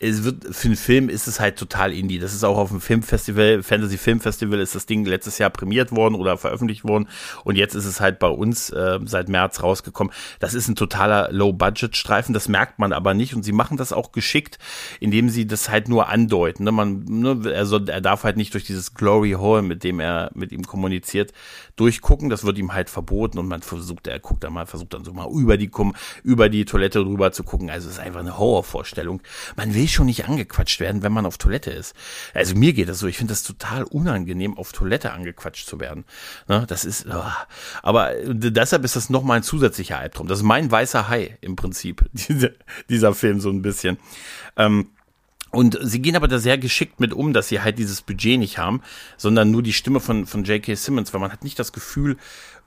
es 0.00 0.22
wird, 0.24 0.54
für 0.54 0.68
einen 0.68 0.76
Film 0.76 1.08
ist 1.08 1.26
es 1.26 1.40
halt 1.40 1.58
total 1.58 1.92
indie. 1.92 2.18
Das 2.18 2.32
ist 2.32 2.44
auch 2.44 2.56
auf 2.56 2.68
dem 2.68 2.80
Filmfestival, 2.80 3.62
Fantasy 3.62 3.98
Filmfestival 3.98 4.60
ist 4.60 4.74
das 4.74 4.86
Ding 4.86 5.04
letztes 5.04 5.38
Jahr 5.38 5.50
prämiert 5.50 5.90
worden 5.90 6.14
oder 6.14 6.38
veröffentlicht 6.38 6.84
worden. 6.84 7.08
Und 7.44 7.56
jetzt 7.56 7.74
ist 7.74 7.84
es 7.84 8.00
halt 8.00 8.18
bei 8.18 8.28
uns 8.28 8.70
äh, 8.70 9.00
seit 9.04 9.28
März 9.28 9.62
rausgekommen. 9.62 10.12
Das 10.38 10.54
ist 10.54 10.68
ein 10.68 10.76
totaler 10.76 11.32
Low-Budget-Streifen, 11.32 12.32
das 12.32 12.48
merkt 12.48 12.78
man 12.78 12.92
aber 12.92 13.14
nicht. 13.14 13.34
Und 13.34 13.42
sie 13.42 13.52
machen 13.52 13.76
das 13.76 13.92
auch 13.92 14.12
geschickt, 14.12 14.58
indem 15.00 15.30
sie 15.30 15.46
das 15.46 15.68
halt 15.68 15.88
nur 15.88 16.08
andeuten. 16.08 16.64
Ne? 16.64 16.72
Man, 16.72 17.04
ne, 17.04 17.50
er, 17.50 17.66
soll, 17.66 17.88
er 17.88 18.00
darf 18.00 18.22
halt 18.22 18.36
nicht 18.36 18.54
durch 18.54 18.64
dieses 18.64 18.94
Glory 18.94 19.32
Hall, 19.32 19.62
mit 19.62 19.82
dem 19.82 19.98
er 19.98 20.30
mit 20.34 20.52
ihm 20.52 20.64
kommuniziert, 20.64 21.32
durchgucken. 21.74 22.28
Das 22.28 22.44
wird 22.44 22.58
ihm 22.58 22.72
halt 22.72 22.88
verboten 22.88 23.38
und 23.38 23.48
man 23.48 23.62
versucht, 23.62 24.06
er 24.06 24.20
guckt 24.20 24.44
dann 24.44 24.52
mal, 24.52 24.66
versucht 24.66 24.94
dann 24.94 25.04
so 25.04 25.12
mal 25.12 25.28
über 25.32 25.56
die, 25.56 25.70
über 26.22 26.48
die 26.48 26.64
Toilette 26.64 27.02
drüber 27.02 27.32
zu 27.32 27.42
gucken. 27.42 27.68
Also 27.68 27.88
es 27.88 27.94
ist 27.94 28.00
einfach 28.00 28.20
eine 28.20 28.38
Horrorvorstellung. 28.38 29.22
Man 29.56 29.74
will 29.74 29.87
schon 29.92 30.06
nicht 30.06 30.26
angequatscht 30.26 30.80
werden, 30.80 31.02
wenn 31.02 31.12
man 31.12 31.26
auf 31.26 31.38
Toilette 31.38 31.70
ist. 31.70 31.94
Also 32.34 32.54
mir 32.54 32.72
geht 32.72 32.88
das 32.88 32.98
so. 32.98 33.06
Ich 33.06 33.18
finde 33.18 33.32
das 33.32 33.42
total 33.42 33.84
unangenehm, 33.84 34.56
auf 34.56 34.72
Toilette 34.72 35.12
angequatscht 35.12 35.66
zu 35.66 35.80
werden. 35.80 36.04
Ne, 36.48 36.64
das 36.68 36.84
ist, 36.84 37.06
oh. 37.06 37.24
aber 37.82 38.12
deshalb 38.24 38.84
ist 38.84 38.96
das 38.96 39.10
nochmal 39.10 39.38
ein 39.38 39.42
zusätzlicher 39.42 39.98
Albtraum. 39.98 40.28
Das 40.28 40.38
ist 40.38 40.44
mein 40.44 40.70
weißer 40.70 41.08
Hai 41.08 41.38
im 41.40 41.56
Prinzip, 41.56 42.04
dieser, 42.12 42.50
dieser 42.88 43.14
Film 43.14 43.40
so 43.40 43.50
ein 43.50 43.62
bisschen. 43.62 43.98
Ähm, 44.56 44.88
und 45.50 45.78
sie 45.80 46.02
gehen 46.02 46.14
aber 46.14 46.28
da 46.28 46.38
sehr 46.38 46.58
geschickt 46.58 47.00
mit 47.00 47.14
um, 47.14 47.32
dass 47.32 47.48
sie 47.48 47.62
halt 47.62 47.78
dieses 47.78 48.02
Budget 48.02 48.38
nicht 48.38 48.58
haben, 48.58 48.82
sondern 49.16 49.50
nur 49.50 49.62
die 49.62 49.72
Stimme 49.72 49.98
von, 49.98 50.26
von 50.26 50.44
J.K. 50.44 50.74
Simmons, 50.74 51.14
weil 51.14 51.20
man 51.20 51.32
hat 51.32 51.42
nicht 51.42 51.58
das 51.58 51.72
Gefühl, 51.72 52.18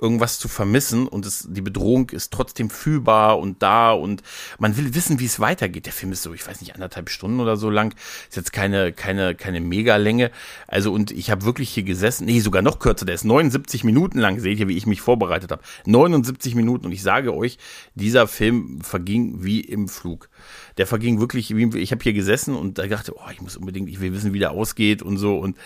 irgendwas 0.01 0.39
zu 0.39 0.47
vermissen 0.47 1.07
und 1.07 1.25
es, 1.25 1.47
die 1.49 1.61
Bedrohung 1.61 2.09
ist 2.09 2.33
trotzdem 2.33 2.69
fühlbar 2.69 3.39
und 3.39 3.61
da 3.61 3.91
und 3.91 4.23
man 4.57 4.75
will 4.75 4.95
wissen, 4.95 5.19
wie 5.19 5.25
es 5.25 5.39
weitergeht. 5.39 5.85
Der 5.85 5.93
Film 5.93 6.11
ist 6.11 6.23
so, 6.23 6.33
ich 6.33 6.45
weiß 6.45 6.59
nicht, 6.61 6.73
anderthalb 6.73 7.09
Stunden 7.09 7.39
oder 7.39 7.55
so 7.55 7.69
lang. 7.69 7.93
Ist 8.27 8.35
jetzt 8.35 8.51
keine, 8.51 8.91
keine, 8.91 9.35
keine 9.35 9.61
Mega-Länge. 9.61 10.31
Also 10.67 10.91
und 10.91 11.11
ich 11.11 11.29
habe 11.29 11.45
wirklich 11.45 11.69
hier 11.69 11.83
gesessen, 11.83 12.25
nee, 12.25 12.39
sogar 12.39 12.63
noch 12.63 12.79
kürzer, 12.79 13.05
der 13.05 13.15
ist 13.15 13.25
79 13.25 13.83
Minuten 13.83 14.17
lang, 14.17 14.39
seht 14.39 14.59
ihr, 14.59 14.67
wie 14.67 14.77
ich 14.77 14.87
mich 14.87 15.01
vorbereitet 15.01 15.51
habe. 15.51 15.61
79 15.85 16.55
Minuten 16.55 16.87
und 16.87 16.91
ich 16.91 17.03
sage 17.03 17.33
euch, 17.33 17.59
dieser 17.93 18.27
Film 18.27 18.81
verging 18.81 19.43
wie 19.43 19.61
im 19.61 19.87
Flug 19.87 20.29
der 20.77 20.87
verging 20.87 21.19
wirklich, 21.19 21.51
ich 21.51 21.91
habe 21.91 22.03
hier 22.03 22.13
gesessen 22.13 22.55
und 22.55 22.77
da 22.77 22.87
dachte, 22.87 23.13
oh, 23.15 23.29
ich 23.31 23.41
muss 23.41 23.57
unbedingt, 23.57 23.89
ich 23.89 23.99
will 23.99 24.13
wissen, 24.13 24.33
wie 24.33 24.39
der 24.39 24.51
ausgeht 24.51 25.01
und 25.01 25.17
so. 25.17 25.37
Und 25.37 25.57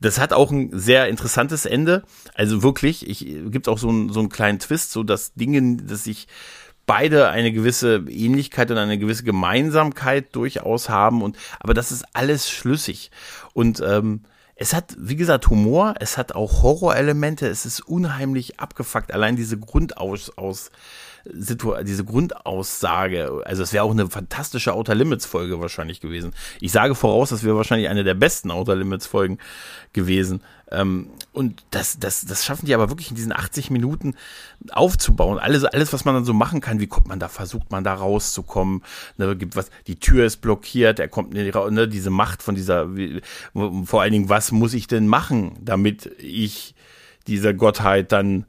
das 0.00 0.18
hat 0.18 0.32
auch 0.32 0.50
ein 0.50 0.70
sehr 0.72 1.08
interessantes 1.08 1.66
Ende. 1.66 2.04
Also 2.34 2.62
wirklich, 2.62 3.08
ich 3.08 3.26
gibt 3.50 3.68
auch 3.68 3.78
so, 3.82 3.90
ein, 3.90 4.08
so 4.08 4.20
einen 4.20 4.30
kleinen 4.30 4.58
Twist, 4.58 4.92
so 4.92 5.02
dass 5.02 5.34
Dinge, 5.34 5.76
dass 5.76 6.04
sich 6.04 6.26
beide 6.86 7.28
eine 7.28 7.52
gewisse 7.52 8.04
Ähnlichkeit 8.08 8.70
und 8.70 8.78
eine 8.78 8.98
gewisse 8.98 9.24
Gemeinsamkeit 9.24 10.34
durchaus 10.34 10.88
haben 10.88 11.22
und 11.22 11.36
aber 11.60 11.74
das 11.74 11.92
ist 11.92 12.04
alles 12.12 12.50
schlüssig 12.50 13.10
und 13.52 13.80
ähm, 13.80 14.22
es 14.54 14.74
hat, 14.74 14.94
wie 14.96 15.16
gesagt, 15.16 15.48
Humor, 15.48 15.94
es 15.98 16.16
hat 16.16 16.36
auch 16.36 16.62
Horrorelemente, 16.62 17.48
es 17.48 17.66
ist 17.66 17.80
unheimlich 17.80 18.60
abgefuckt. 18.60 19.12
Allein 19.12 19.34
diese 19.34 19.58
Grundaus, 19.58 20.30
aus, 20.36 20.70
Situ 21.24 21.74
diese 21.82 22.04
Grundaussage, 22.04 23.42
also 23.44 23.62
es 23.62 23.72
wäre 23.72 23.84
auch 23.84 23.90
eine 23.90 24.08
fantastische 24.08 24.74
Outer 24.74 24.94
Limits 24.94 25.26
Folge 25.26 25.60
wahrscheinlich 25.60 26.00
gewesen. 26.00 26.32
Ich 26.60 26.72
sage 26.72 26.94
voraus, 26.94 27.30
das 27.30 27.44
wäre 27.44 27.56
wahrscheinlich 27.56 27.88
eine 27.88 28.04
der 28.04 28.14
besten 28.14 28.50
Outer 28.50 28.74
Limits 28.74 29.06
Folgen 29.06 29.38
gewesen. 29.92 30.42
Ähm, 30.70 31.10
und 31.32 31.64
das, 31.70 31.98
das, 31.98 32.24
das 32.24 32.44
schaffen 32.44 32.66
die 32.66 32.74
aber 32.74 32.88
wirklich 32.88 33.10
in 33.10 33.16
diesen 33.16 33.32
80 33.32 33.70
Minuten 33.70 34.14
aufzubauen. 34.72 35.38
Alles, 35.38 35.64
alles, 35.64 35.92
was 35.92 36.04
man 36.04 36.14
dann 36.14 36.24
so 36.24 36.32
machen 36.32 36.60
kann, 36.60 36.80
wie 36.80 36.86
kommt 36.86 37.08
man 37.08 37.20
da, 37.20 37.28
versucht 37.28 37.70
man 37.70 37.84
da 37.84 37.94
rauszukommen, 37.94 38.82
ne, 39.18 39.36
gibt 39.36 39.54
was, 39.54 39.70
die 39.86 39.96
Tür 39.96 40.24
ist 40.24 40.38
blockiert, 40.38 40.98
er 40.98 41.08
kommt 41.08 41.34
nicht 41.34 41.54
raus, 41.54 41.70
ne, 41.70 41.88
diese 41.88 42.10
Macht 42.10 42.42
von 42.42 42.54
dieser, 42.54 42.96
wie, 42.96 43.20
vor 43.84 44.00
allen 44.00 44.12
Dingen, 44.12 44.28
was 44.28 44.50
muss 44.50 44.74
ich 44.74 44.86
denn 44.86 45.06
machen, 45.06 45.58
damit 45.60 46.10
ich 46.18 46.74
dieser 47.26 47.54
Gottheit 47.54 48.12
dann 48.12 48.46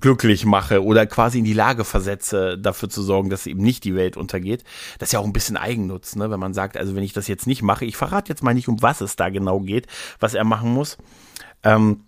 glücklich 0.00 0.44
mache 0.44 0.82
oder 0.82 1.06
quasi 1.06 1.38
in 1.38 1.44
die 1.44 1.52
Lage 1.52 1.84
versetze, 1.84 2.58
dafür 2.58 2.88
zu 2.88 3.02
sorgen, 3.02 3.30
dass 3.30 3.46
eben 3.46 3.62
nicht 3.62 3.84
die 3.84 3.94
Welt 3.94 4.16
untergeht. 4.16 4.64
Das 4.98 5.08
ist 5.08 5.12
ja 5.12 5.18
auch 5.20 5.24
ein 5.24 5.32
bisschen 5.32 5.56
Eigennutz, 5.56 6.16
ne? 6.16 6.30
wenn 6.30 6.40
man 6.40 6.54
sagt, 6.54 6.76
also 6.76 6.94
wenn 6.94 7.02
ich 7.02 7.12
das 7.12 7.28
jetzt 7.28 7.46
nicht 7.46 7.62
mache, 7.62 7.84
ich 7.84 7.96
verrate 7.96 8.30
jetzt 8.30 8.42
mal 8.42 8.54
nicht, 8.54 8.68
um 8.68 8.82
was 8.82 9.00
es 9.00 9.16
da 9.16 9.28
genau 9.28 9.60
geht, 9.60 9.86
was 10.20 10.34
er 10.34 10.44
machen 10.44 10.72
muss. 10.72 10.98
Ähm, 11.62 12.04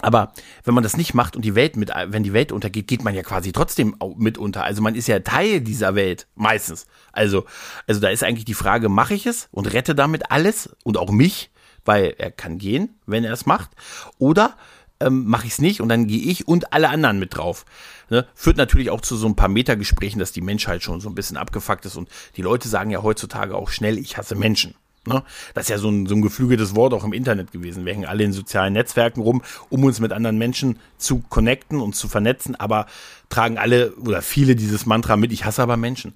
aber 0.00 0.32
wenn 0.64 0.74
man 0.74 0.82
das 0.82 0.96
nicht 0.96 1.14
macht 1.14 1.36
und 1.36 1.44
die 1.44 1.54
Welt 1.54 1.76
mit, 1.76 1.90
wenn 2.08 2.22
die 2.22 2.34
Welt 2.34 2.52
untergeht, 2.52 2.86
geht 2.86 3.02
man 3.02 3.14
ja 3.14 3.22
quasi 3.22 3.52
trotzdem 3.52 3.96
mit 4.16 4.36
unter. 4.36 4.62
Also 4.62 4.82
man 4.82 4.94
ist 4.94 5.08
ja 5.08 5.20
Teil 5.20 5.62
dieser 5.62 5.94
Welt, 5.94 6.26
meistens. 6.34 6.86
Also, 7.12 7.46
also 7.86 8.00
da 8.00 8.08
ist 8.08 8.22
eigentlich 8.22 8.44
die 8.44 8.54
Frage, 8.54 8.90
mache 8.90 9.14
ich 9.14 9.26
es 9.26 9.48
und 9.52 9.72
rette 9.72 9.94
damit 9.94 10.30
alles 10.30 10.76
und 10.84 10.98
auch 10.98 11.10
mich, 11.10 11.50
weil 11.86 12.14
er 12.18 12.30
kann 12.30 12.58
gehen, 12.58 12.98
wenn 13.06 13.24
er 13.24 13.32
es 13.32 13.46
macht, 13.46 13.70
oder 14.18 14.56
ähm, 15.00 15.24
mache 15.26 15.46
ich 15.46 15.52
es 15.52 15.60
nicht 15.60 15.80
und 15.80 15.88
dann 15.88 16.06
gehe 16.06 16.20
ich 16.20 16.48
und 16.48 16.72
alle 16.72 16.88
anderen 16.88 17.18
mit 17.18 17.36
drauf. 17.36 17.64
Ne? 18.10 18.26
Führt 18.34 18.56
natürlich 18.56 18.90
auch 18.90 19.00
zu 19.00 19.16
so 19.16 19.26
ein 19.26 19.36
paar 19.36 19.48
Metagesprächen, 19.48 20.18
dass 20.18 20.32
die 20.32 20.40
Menschheit 20.40 20.82
schon 20.82 21.00
so 21.00 21.08
ein 21.08 21.14
bisschen 21.14 21.36
abgefuckt 21.36 21.84
ist 21.86 21.96
und 21.96 22.08
die 22.36 22.42
Leute 22.42 22.68
sagen 22.68 22.90
ja 22.90 23.02
heutzutage 23.02 23.54
auch 23.54 23.68
schnell, 23.68 23.98
ich 23.98 24.16
hasse 24.16 24.34
Menschen. 24.34 24.74
Ne? 25.06 25.22
Das 25.54 25.64
ist 25.64 25.70
ja 25.70 25.78
so 25.78 25.88
ein, 25.88 26.06
so 26.06 26.14
ein 26.14 26.22
geflügeltes 26.22 26.74
Wort 26.74 26.92
auch 26.92 27.04
im 27.04 27.12
Internet 27.12 27.52
gewesen. 27.52 27.84
Wir 27.84 27.92
hängen 27.92 28.06
alle 28.06 28.24
in 28.24 28.32
sozialen 28.32 28.72
Netzwerken 28.72 29.20
rum, 29.20 29.42
um 29.68 29.84
uns 29.84 30.00
mit 30.00 30.12
anderen 30.12 30.38
Menschen 30.38 30.78
zu 30.98 31.22
connecten 31.28 31.80
und 31.80 31.94
zu 31.94 32.08
vernetzen, 32.08 32.56
aber 32.56 32.86
tragen 33.28 33.58
alle 33.58 33.94
oder 33.96 34.22
viele 34.22 34.56
dieses 34.56 34.86
Mantra 34.86 35.16
mit, 35.16 35.32
ich 35.32 35.44
hasse 35.44 35.62
aber 35.62 35.76
Menschen. 35.76 36.14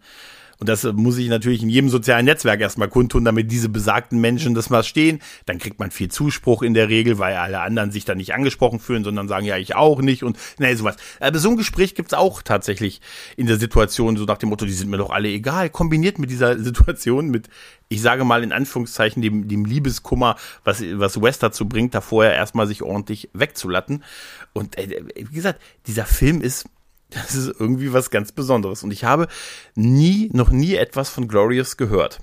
Und 0.61 0.69
das 0.69 0.85
muss 0.85 1.17
ich 1.17 1.29
natürlich 1.29 1.63
in 1.63 1.71
jedem 1.71 1.89
sozialen 1.89 2.27
Netzwerk 2.27 2.61
erstmal 2.61 2.89
kundtun, 2.89 3.25
damit 3.25 3.51
diese 3.51 3.71
besagten 3.71 4.21
Menschen 4.21 4.55
das 4.55 4.69
mal 4.69 4.85
stehen. 4.85 5.21
Dann 5.47 5.59
kriegt 5.59 5.79
man 5.79 5.91
viel 5.91 6.11
Zuspruch 6.11 6.63
in 6.63 6.75
der 6.75 6.91
Regel, 6.91 7.19
weil 7.19 7.35
alle 7.37 7.61
anderen 7.61 7.91
sich 7.91 8.05
dann 8.05 8.19
nicht 8.19 8.35
angesprochen 8.35 8.79
fühlen, 8.79 9.03
sondern 9.03 9.27
sagen, 9.27 9.47
ja, 9.47 9.57
ich 9.57 9.75
auch 9.75 10.03
nicht 10.03 10.23
und 10.23 10.39
nee, 10.59 10.75
sowas. 10.75 10.97
Aber 11.19 11.39
so 11.39 11.49
ein 11.49 11.57
Gespräch 11.57 11.95
gibt's 11.95 12.13
auch 12.13 12.43
tatsächlich 12.43 13.01
in 13.39 13.47
der 13.47 13.57
Situation, 13.57 14.19
so 14.19 14.27
nach 14.27 14.37
dem 14.37 14.51
Motto, 14.51 14.67
die 14.67 14.73
sind 14.73 14.91
mir 14.91 14.99
doch 14.99 15.11
alle 15.11 15.29
egal, 15.29 15.71
kombiniert 15.71 16.19
mit 16.19 16.29
dieser 16.31 16.59
Situation, 16.63 17.31
mit, 17.31 17.49
ich 17.89 18.03
sage 18.03 18.25
mal 18.25 18.43
in 18.43 18.53
Anführungszeichen, 18.53 19.23
dem, 19.23 19.49
dem 19.49 19.65
Liebeskummer, 19.65 20.37
was, 20.63 20.83
was 20.93 21.23
West 21.23 21.43
dazu 21.43 21.67
bringt, 21.67 21.95
da 21.95 22.03
vorher 22.03 22.35
erstmal 22.35 22.67
sich 22.67 22.83
ordentlich 22.83 23.31
wegzulatten. 23.33 24.05
Und 24.53 24.77
äh, 24.77 25.05
wie 25.17 25.35
gesagt, 25.35 25.63
dieser 25.87 26.05
Film 26.05 26.43
ist 26.43 26.67
das 27.11 27.35
ist 27.35 27.61
irgendwie 27.61 27.93
was 27.93 28.11
ganz 28.11 28.33
Besonderes. 28.33 28.83
Und 28.83 28.93
ich 28.93 29.05
habe 29.05 29.29
nie, 29.75 30.31
noch 30.33 30.51
nie 30.51 30.75
etwas 30.75 31.11
von 31.11 31.29
Glorious 31.29 31.77
gehört. 31.77 32.21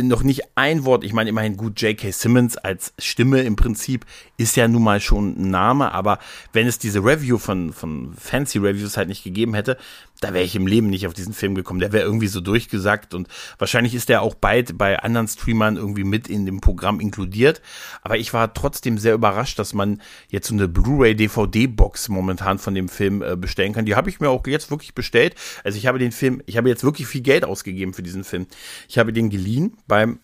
Noch 0.00 0.22
nicht 0.22 0.42
ein 0.54 0.84
Wort. 0.84 1.02
Ich 1.02 1.12
meine, 1.12 1.30
immerhin 1.30 1.56
gut, 1.56 1.80
J.K. 1.80 2.12
Simmons 2.12 2.56
als 2.56 2.92
Stimme 2.98 3.42
im 3.42 3.56
Prinzip 3.56 4.06
ist 4.36 4.56
ja 4.56 4.68
nun 4.68 4.84
mal 4.84 5.00
schon 5.00 5.34
ein 5.36 5.50
Name, 5.50 5.92
aber 5.92 6.20
wenn 6.52 6.68
es 6.68 6.78
diese 6.78 7.00
Review 7.00 7.38
von, 7.38 7.72
von 7.72 8.14
Fancy 8.14 8.58
Reviews 8.58 8.96
halt 8.96 9.08
nicht 9.08 9.24
gegeben 9.24 9.54
hätte, 9.54 9.76
da 10.20 10.34
wäre 10.34 10.44
ich 10.44 10.56
im 10.56 10.66
Leben 10.66 10.88
nicht 10.88 11.06
auf 11.06 11.14
diesen 11.14 11.32
Film 11.32 11.54
gekommen. 11.54 11.80
Der 11.80 11.92
wäre 11.92 12.04
irgendwie 12.04 12.26
so 12.26 12.40
durchgesagt 12.40 13.14
und 13.14 13.28
wahrscheinlich 13.58 13.94
ist 13.94 14.08
der 14.08 14.22
auch 14.22 14.34
bald 14.34 14.76
bei 14.76 14.98
anderen 14.98 15.28
Streamern 15.28 15.76
irgendwie 15.76 16.04
mit 16.04 16.28
in 16.28 16.46
dem 16.46 16.60
Programm 16.60 17.00
inkludiert. 17.00 17.62
Aber 18.02 18.16
ich 18.16 18.32
war 18.32 18.52
trotzdem 18.52 18.98
sehr 18.98 19.14
überrascht, 19.14 19.58
dass 19.58 19.74
man 19.74 20.02
jetzt 20.28 20.48
so 20.48 20.54
eine 20.54 20.68
Blu-ray 20.68 21.14
DVD-Box 21.14 22.08
momentan 22.08 22.58
von 22.58 22.74
dem 22.74 22.88
Film 22.88 23.22
äh, 23.22 23.36
bestellen 23.36 23.72
kann. 23.72 23.86
Die 23.86 23.94
habe 23.94 24.10
ich 24.10 24.20
mir 24.20 24.30
auch 24.30 24.46
jetzt 24.46 24.70
wirklich 24.70 24.94
bestellt. 24.94 25.34
Also 25.62 25.78
ich 25.78 25.86
habe 25.86 25.98
den 25.98 26.12
Film, 26.12 26.42
ich 26.46 26.56
habe 26.56 26.68
jetzt 26.68 26.84
wirklich 26.84 27.06
viel 27.06 27.22
Geld 27.22 27.44
ausgegeben 27.44 27.94
für 27.94 28.02
diesen 28.02 28.24
Film. 28.24 28.46
Ich 28.88 28.98
habe 28.98 29.12
den 29.12 29.30
geliehen 29.30 29.76
beim 29.86 30.18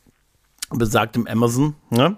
besagtem 0.78 1.26
Amazon. 1.26 1.74
Ne? 1.90 2.16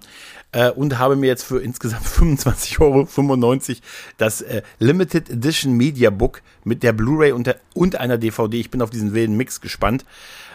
äh, 0.56 0.70
und 0.70 0.98
habe 0.98 1.16
mir 1.16 1.26
jetzt 1.26 1.44
für 1.44 1.60
insgesamt 1.60 2.06
25,95 2.06 2.80
Euro 2.80 3.80
das 4.16 4.40
äh, 4.40 4.62
Limited 4.78 5.30
Edition 5.30 5.74
Media 5.74 6.10
Book 6.10 6.42
mit 6.64 6.82
der 6.82 6.92
Blu-ray 6.92 7.32
und, 7.32 7.54
und 7.74 7.96
einer 7.96 8.18
DVD. 8.18 8.58
Ich 8.58 8.70
bin 8.70 8.82
auf 8.82 8.90
diesen 8.90 9.12
wilden 9.12 9.36
Mix 9.36 9.60
gespannt. 9.60 10.04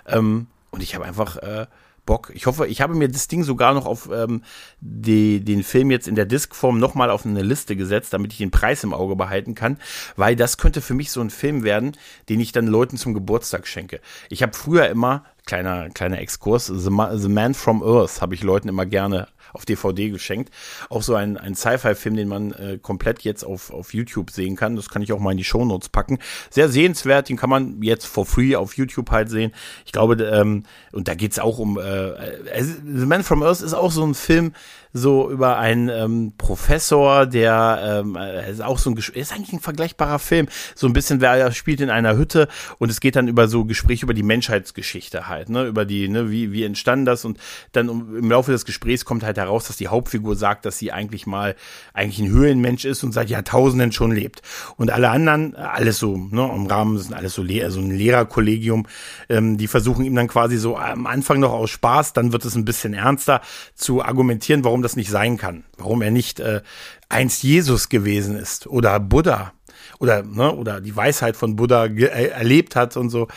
Ähm, 0.08 0.48
und 0.72 0.81
ich 0.81 0.96
habe 0.96 1.05
einfach 1.05 1.38
äh, 1.38 1.67
Bock. 2.05 2.31
Ich 2.34 2.46
hoffe, 2.48 2.65
ich 2.65 2.81
habe 2.81 2.96
mir 2.96 3.10
das 3.10 3.27
Ding 3.27 3.43
sogar 3.43 3.74
noch 3.74 3.86
auf 3.86 4.10
ähm, 4.12 4.41
die, 4.79 5.41
den 5.41 5.63
Film 5.63 5.91
jetzt 5.91 6.08
in 6.08 6.15
der 6.15 6.25
Diskform 6.25 6.79
nochmal 6.79 7.12
auf 7.12 7.25
eine 7.25 7.43
Liste 7.43 7.75
gesetzt, 7.75 8.13
damit 8.13 8.31
ich 8.31 8.39
den 8.39 8.50
Preis 8.50 8.84
im 8.84 8.93
Auge 8.93 9.15
behalten 9.15 9.53
kann, 9.53 9.77
weil 10.15 10.36
das 10.36 10.58
könnte 10.58 10.81
für 10.81 10.96
mich 10.96 11.12
so 11.12 11.22
ein 11.22 11.29
Film 11.29 11.63
werden, 11.63 11.96
den 12.27 12.39
ich 12.39 12.51
dann 12.51 12.65
Leuten 12.65 12.98
zum 12.98 13.13
Geburtstag 13.13 13.67
schenke. 13.67 14.01
Ich 14.29 14.41
habe 14.41 14.53
früher 14.53 14.89
immer, 14.89 15.25
kleiner, 15.46 15.90
kleiner 15.90 16.20
Exkurs, 16.20 16.68
The, 16.68 16.90
Ma 16.90 17.16
The 17.16 17.30
Man 17.30 17.54
from 17.54 17.84
Earth 17.84 18.22
habe 18.22 18.36
ich 18.36 18.44
Leuten 18.44 18.70
immer 18.70 18.86
gerne 18.86 19.28
auf 19.54 19.66
DVD 19.66 20.10
geschenkt. 20.10 20.52
Auch 20.90 21.02
so 21.02 21.16
ein, 21.16 21.38
ein 21.38 21.56
Sci-Fi-Film, 21.56 22.16
den 22.16 22.28
man 22.28 22.52
äh, 22.54 22.80
komplett 22.82 23.22
jetzt 23.22 23.44
auf, 23.44 23.72
auf 23.72 23.94
YouTube 23.94 24.32
sehen 24.32 24.56
kann. 24.56 24.76
Das 24.76 24.90
kann 24.90 25.02
ich 25.02 25.14
auch 25.14 25.20
mal 25.20 25.32
in 25.32 25.38
die 25.38 25.44
Show 25.44 25.66
Notes 25.66 25.90
packen. 25.90 26.20
Sehr 26.50 26.70
sehenswert, 26.70 27.30
den 27.30 27.38
kann 27.38 27.50
man 27.50 27.82
jetzt 27.82 28.06
for 28.06 28.26
free 28.26 28.56
auf 28.56 28.76
YouTube 28.78 29.12
halt 29.12 29.30
sehen. 29.30 29.52
Ich 29.86 29.92
glaube, 29.92 30.22
ähm, 30.24 30.64
und 30.92 31.08
da 31.08 31.16
geht's 31.16 31.40
auch 31.40 31.58
um 31.58 31.78
äh, 31.78 32.62
The 32.62 33.06
Man 33.06 33.24
from 33.24 33.44
Earth 33.44 33.62
ist 33.62 33.74
auch 33.74 33.92
so 33.92 34.06
ein 34.06 34.16
Film, 34.16 34.54
so 34.94 35.30
über 35.30 35.58
einen 35.58 35.90
ähm, 35.90 36.34
Professor, 36.38 37.26
der 37.26 38.02
ähm, 38.04 38.16
äh, 38.16 38.52
ist 38.52 38.62
auch 38.62 38.78
so 38.78 38.90
ein 38.90 38.98
ist 38.98 39.34
eigentlich 39.34 39.54
ein 39.54 39.60
vergleichbarer 39.60 40.20
Film. 40.20 40.48
So 40.76 40.88
ein 40.88 40.94
bisschen, 40.94 41.22
wer 41.22 41.36
er 41.36 41.52
spielt 41.52 41.82
in 41.82 41.90
einer 41.90 42.18
Hütte 42.18 42.48
und 42.78 42.90
es 42.90 43.00
geht 43.00 43.16
dann 43.16 43.28
über 43.28 43.48
so 43.48 43.66
Gespräche 43.66 44.06
über 44.06 44.14
die 44.14 44.24
Menschheitsgeschichte 44.24 45.30
halt, 45.32 45.50
ne, 45.50 45.66
über 45.66 45.86
die, 45.86 46.08
ne, 46.08 46.30
wie, 46.30 46.52
wie 46.52 46.64
entstand 46.64 47.08
das 47.08 47.26
und 47.26 47.40
dann 47.72 47.90
im 47.90 48.30
Laufe 48.30 48.52
des 48.52 48.66
Gesprächs 48.66 49.04
kommt 49.04 49.24
halt 49.24 49.38
heraus, 49.38 49.66
dass 49.66 49.78
die 49.78 49.88
Hauptfigur 49.88 50.36
sagt, 50.36 50.66
dass 50.66 50.78
sie 50.78 50.92
eigentlich 50.92 51.26
mal 51.26 51.56
eigentlich 51.94 52.20
ein 52.20 52.30
Höhlenmensch 52.30 52.86
ist 52.86 53.04
und 53.04 53.12
seit 53.12 53.32
Jahrtausenden 53.32 53.92
schon 53.92 54.12
lebt. 54.12 54.44
Und 54.78 54.92
alle 54.92 55.10
anderen, 55.10 55.56
alles 55.56 55.98
so, 55.98 56.16
ne, 56.16 56.52
im 56.54 56.68
Rahmen 56.68 57.00
sind 57.00 57.16
alles 57.16 57.34
so, 57.34 57.44
so 57.44 57.80
ein 57.80 57.92
Lehrerkollegium, 57.92 58.86
ähm, 59.30 59.58
die 59.58 59.68
versuchen 59.68 60.06
ihm 60.06 60.16
dann 60.16 60.28
quasi 60.28 60.58
so 60.58 60.78
am 60.78 61.08
Anfang 61.08 61.40
noch 61.40 61.54
aus 61.54 61.72
Spaß, 61.72 62.14
dann 62.14 62.32
wird 62.32 62.46
es 62.46 62.56
ein 62.56 62.66
bisschen 62.66 62.94
ernster 62.94 63.42
zu 63.74 64.04
argumentieren, 64.04 64.64
warum 64.64 64.84
das 64.84 64.96
nicht 64.96 65.10
sein 65.10 65.38
kann, 65.38 65.64
warum 65.78 66.04
er 66.04 66.12
nicht 66.12 66.40
äh, 66.40 66.62
einst 67.10 67.44
Jesus 67.44 67.90
gewesen 67.90 68.38
ist 68.38 68.68
oder 68.68 69.00
Buddha 69.00 69.54
oder 70.00 70.24
ne, 70.24 70.54
oder 70.54 70.82
die 70.82 70.96
Weisheit 70.96 71.36
von 71.36 71.56
Buddha 71.56 71.86
äh, 71.86 72.28
erlebt 72.30 72.76
hat 72.76 72.98
und 72.98 73.10
so. 73.10 73.28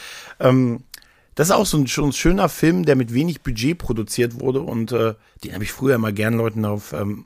Ähm, 0.41 0.85
das 1.35 1.49
ist 1.49 1.55
auch 1.55 1.67
so 1.67 1.79
ein, 1.79 1.87
schon 1.87 2.11
ein 2.11 2.13
schöner 2.13 2.49
Film, 2.49 2.85
der 2.85 2.97
mit 2.97 3.13
wenig 3.13 3.43
Budget 3.43 3.79
produziert 3.79 4.41
wurde 4.41 4.61
und 4.61 4.93
äh, 4.93 5.15
den 5.43 5.55
habe 5.55 5.65
ich 5.65 5.73
früher 5.73 5.97
immer 5.97 6.13
gern 6.13 6.35
Leuten 6.35 6.65
auf 6.65 6.93
ähm, 6.93 7.25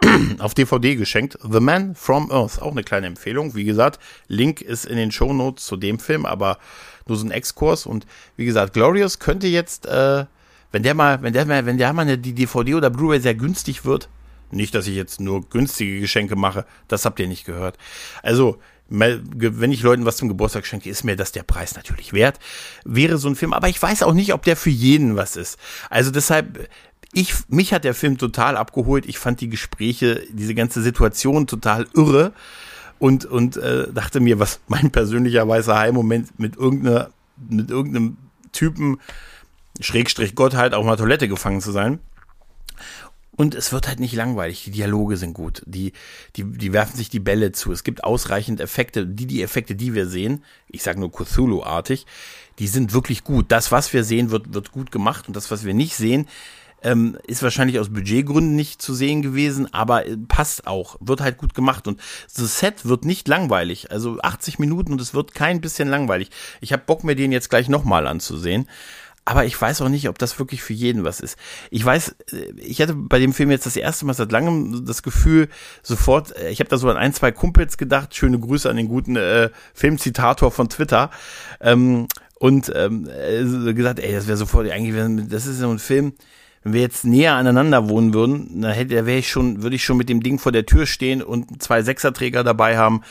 auf 0.38 0.54
DVD 0.54 0.96
geschenkt. 0.96 1.38
The 1.42 1.60
Man 1.60 1.94
from 1.94 2.30
Earth, 2.30 2.62
auch 2.62 2.70
eine 2.70 2.84
kleine 2.84 3.06
Empfehlung. 3.06 3.54
Wie 3.54 3.64
gesagt, 3.64 4.00
Link 4.28 4.60
ist 4.60 4.86
in 4.86 4.96
den 4.96 5.12
Show 5.12 5.32
Notes 5.32 5.66
zu 5.66 5.76
dem 5.76 5.98
Film, 5.98 6.26
aber 6.26 6.58
nur 7.06 7.18
so 7.18 7.26
ein 7.26 7.30
Exkurs. 7.30 7.86
Und 7.86 8.06
wie 8.36 8.44
gesagt, 8.44 8.72
Glorious 8.72 9.18
könnte 9.18 9.46
jetzt, 9.46 9.86
äh, 9.86 10.24
wenn 10.72 10.82
der 10.82 10.94
mal, 10.94 11.22
wenn 11.22 11.32
der 11.32 11.44
mal, 11.44 11.66
wenn 11.66 11.78
der 11.78 11.92
mal 11.92 12.16
die 12.16 12.34
DVD 12.34 12.74
oder 12.74 12.90
Blu-ray 12.90 13.20
sehr 13.20 13.34
günstig 13.34 13.84
wird, 13.84 14.08
nicht, 14.50 14.74
dass 14.74 14.86
ich 14.86 14.96
jetzt 14.96 15.20
nur 15.20 15.48
günstige 15.48 16.00
Geschenke 16.00 16.34
mache, 16.34 16.64
das 16.88 17.04
habt 17.04 17.20
ihr 17.20 17.28
nicht 17.28 17.44
gehört. 17.44 17.76
Also, 18.22 18.58
wenn 18.90 19.72
ich 19.72 19.82
Leuten 19.82 20.04
was 20.04 20.16
zum 20.16 20.28
Geburtstag 20.28 20.66
schenke, 20.66 20.90
ist 20.90 21.04
mir 21.04 21.16
das 21.16 21.32
der 21.32 21.44
Preis 21.44 21.76
natürlich 21.76 22.12
wert. 22.12 22.38
Wäre 22.84 23.18
so 23.18 23.28
ein 23.28 23.36
Film, 23.36 23.52
aber 23.52 23.68
ich 23.68 23.80
weiß 23.80 24.02
auch 24.02 24.12
nicht, 24.12 24.34
ob 24.34 24.42
der 24.42 24.56
für 24.56 24.70
jeden 24.70 25.16
was 25.16 25.36
ist. 25.36 25.58
Also 25.88 26.10
deshalb, 26.10 26.68
ich, 27.12 27.34
mich 27.48 27.72
hat 27.72 27.84
der 27.84 27.94
Film 27.94 28.18
total 28.18 28.56
abgeholt. 28.56 29.06
Ich 29.06 29.18
fand 29.18 29.40
die 29.40 29.48
Gespräche, 29.48 30.22
diese 30.32 30.54
ganze 30.54 30.82
Situation 30.82 31.46
total 31.46 31.86
irre 31.94 32.32
und, 32.98 33.24
und 33.24 33.56
äh, 33.56 33.86
dachte 33.92 34.20
mir, 34.20 34.38
was 34.38 34.60
mein 34.68 34.90
persönlicher 34.90 35.46
weißer 35.46 35.76
Hai-Moment 35.76 36.38
mit 36.38 36.56
irgendeiner, 36.56 37.10
mit 37.48 37.70
irgendeinem 37.70 38.16
Typen, 38.52 38.98
Schrägstrich 39.80 40.34
Gott 40.34 40.54
halt 40.54 40.74
auch 40.74 40.84
mal 40.84 40.96
Toilette 40.96 41.28
gefangen 41.28 41.60
zu 41.60 41.70
sein. 41.72 42.00
Und 43.40 43.54
es 43.54 43.72
wird 43.72 43.88
halt 43.88 44.00
nicht 44.00 44.12
langweilig. 44.12 44.64
Die 44.64 44.70
Dialoge 44.70 45.16
sind 45.16 45.32
gut. 45.32 45.62
Die, 45.64 45.94
die, 46.36 46.44
die 46.44 46.74
werfen 46.74 46.98
sich 46.98 47.08
die 47.08 47.20
Bälle 47.20 47.52
zu. 47.52 47.72
Es 47.72 47.84
gibt 47.84 48.04
ausreichend 48.04 48.60
Effekte. 48.60 49.06
Die, 49.06 49.24
die 49.24 49.40
Effekte, 49.40 49.74
die 49.74 49.94
wir 49.94 50.06
sehen, 50.06 50.44
ich 50.68 50.82
sage 50.82 51.00
nur 51.00 51.10
Cthulhu-artig, 51.10 52.04
die 52.58 52.66
sind 52.66 52.92
wirklich 52.92 53.24
gut. 53.24 53.46
Das, 53.48 53.72
was 53.72 53.94
wir 53.94 54.04
sehen, 54.04 54.30
wird, 54.30 54.52
wird 54.52 54.72
gut 54.72 54.92
gemacht. 54.92 55.26
Und 55.26 55.36
das, 55.36 55.50
was 55.50 55.64
wir 55.64 55.72
nicht 55.72 55.96
sehen, 55.96 56.28
Ähm, 56.82 57.18
ist 57.26 57.42
wahrscheinlich 57.42 57.78
aus 57.78 57.90
Budgetgründen 57.90 58.56
nicht 58.56 58.80
zu 58.80 58.94
sehen 58.94 59.20
gewesen, 59.20 59.70
aber 59.74 60.06
äh, 60.06 60.16
passt 60.16 60.66
auch. 60.66 60.96
Wird 61.00 61.20
halt 61.20 61.36
gut 61.36 61.52
gemacht. 61.52 61.86
Und 61.86 62.00
das 62.34 62.58
Set 62.58 62.86
wird 62.86 63.04
nicht 63.04 63.28
langweilig. 63.28 63.90
Also 63.90 64.18
80 64.20 64.58
Minuten 64.58 64.92
und 64.92 65.00
es 65.00 65.12
wird 65.12 65.34
kein 65.34 65.60
bisschen 65.60 65.88
langweilig. 65.88 66.30
Ich 66.62 66.72
habe 66.72 66.82
Bock, 66.86 67.04
mir 67.04 67.16
den 67.16 67.32
jetzt 67.32 67.50
gleich 67.50 67.68
nochmal 67.68 68.06
anzusehen. 68.06 68.66
Aber 69.24 69.44
ich 69.44 69.60
weiß 69.60 69.82
auch 69.82 69.88
nicht, 69.88 70.08
ob 70.08 70.18
das 70.18 70.38
wirklich 70.38 70.62
für 70.62 70.72
jeden 70.72 71.04
was 71.04 71.20
ist. 71.20 71.38
Ich 71.70 71.84
weiß, 71.84 72.14
äh, 72.32 72.52
ich 72.56 72.80
hatte 72.80 72.94
bei 72.94 73.18
dem 73.18 73.32
Film 73.32 73.50
jetzt 73.50 73.66
das 73.66 73.76
erste 73.76 74.06
Mal 74.06 74.14
seit 74.14 74.32
langem 74.32 74.84
das 74.86 75.02
Gefühl, 75.02 75.48
sofort, 75.82 76.36
äh, 76.36 76.50
ich 76.50 76.60
habe 76.60 76.70
da 76.70 76.78
so 76.78 76.88
an 76.88 76.96
ein, 76.96 77.12
zwei 77.12 77.30
Kumpels 77.30 77.76
gedacht, 77.76 78.14
schöne 78.14 78.38
Grüße 78.38 78.68
an 78.68 78.76
den 78.76 78.88
guten 78.88 79.16
äh, 79.16 79.50
Filmzitator 79.74 80.50
von 80.50 80.68
Twitter. 80.68 81.10
Ähm, 81.60 82.08
und 82.40 82.72
ähm, 82.74 83.06
äh, 83.08 83.74
gesagt, 83.74 84.00
ey, 84.00 84.12
das 84.12 84.26
wäre 84.26 84.38
sofort, 84.38 84.70
eigentlich, 84.70 85.28
das 85.28 85.46
ist 85.46 85.58
so 85.58 85.70
ein 85.70 85.78
Film, 85.78 86.14
wenn 86.62 86.74
wir 86.74 86.80
jetzt 86.82 87.04
näher 87.04 87.34
aneinander 87.34 87.88
wohnen 87.88 88.12
würden, 88.12 88.60
dann 88.60 88.72
hätte, 88.72 89.06
wäre 89.06 89.18
ich 89.18 89.30
schon, 89.30 89.62
würde 89.62 89.76
ich 89.76 89.84
schon 89.84 89.96
mit 89.96 90.08
dem 90.08 90.22
Ding 90.22 90.38
vor 90.38 90.52
der 90.52 90.66
Tür 90.66 90.86
stehen 90.86 91.22
und 91.22 91.62
zwei 91.62 91.82
Sechserträger 91.82 92.44
dabei 92.44 92.76
haben, 92.76 93.02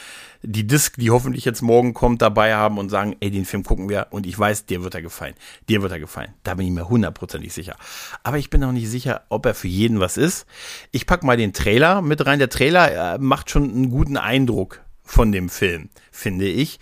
die 0.41 0.65
Disc, 0.65 0.96
die 0.98 1.12
hoffentlich 1.12 1.44
jetzt 1.46 1.62
morgen 1.62 1.94
kommt, 1.94 2.22
dabei 2.22 2.56
haben 2.56 2.77
und 2.77 2.89
sagen, 2.89 3.15
ey, 3.20 3.29
den 3.29 3.46
Film 3.46 3.63
gucken 3.63 3.89
wir 3.89 4.08
und 4.12 4.25
ich 4.25 4.38
weiß, 4.38 4.68
dir 4.68 4.84
wird 4.84 4.96
er 4.96 5.01
gefallen. 5.01 5.34
Dir 5.68 5.82
wird 5.82 5.91
er 5.91 6.00
gefallen. 6.00 6.34
Da 6.44 6.53
bin 6.53 6.68
ich 6.68 6.72
mir 6.72 6.88
hundertprozentig 6.88 7.51
sicher. 7.51 7.75
Aber 8.24 8.38
ich 8.38 8.50
bin 8.50 8.63
auch 8.63 8.72
nicht 8.72 8.89
sicher, 8.89 9.24
ob 9.29 9.46
er 9.46 9.53
für 9.53 9.68
jeden 9.68 10.00
was 10.00 10.15
ist. 10.15 10.46
Ich 10.91 11.08
pack 11.08 11.24
mal 11.24 11.36
den 11.36 11.51
Trailer 11.51 12.01
mit 12.01 12.25
rein. 12.25 12.39
Der 12.39 12.50
Trailer 12.50 13.15
äh, 13.15 13.18
macht 13.18 13.50
schon 13.50 13.70
einen 13.70 13.89
guten 13.89 14.15
Eindruck 14.15 14.82
von 15.03 15.32
dem 15.32 15.50
Film, 15.50 15.89
finde 16.12 16.46
ich. 16.46 16.79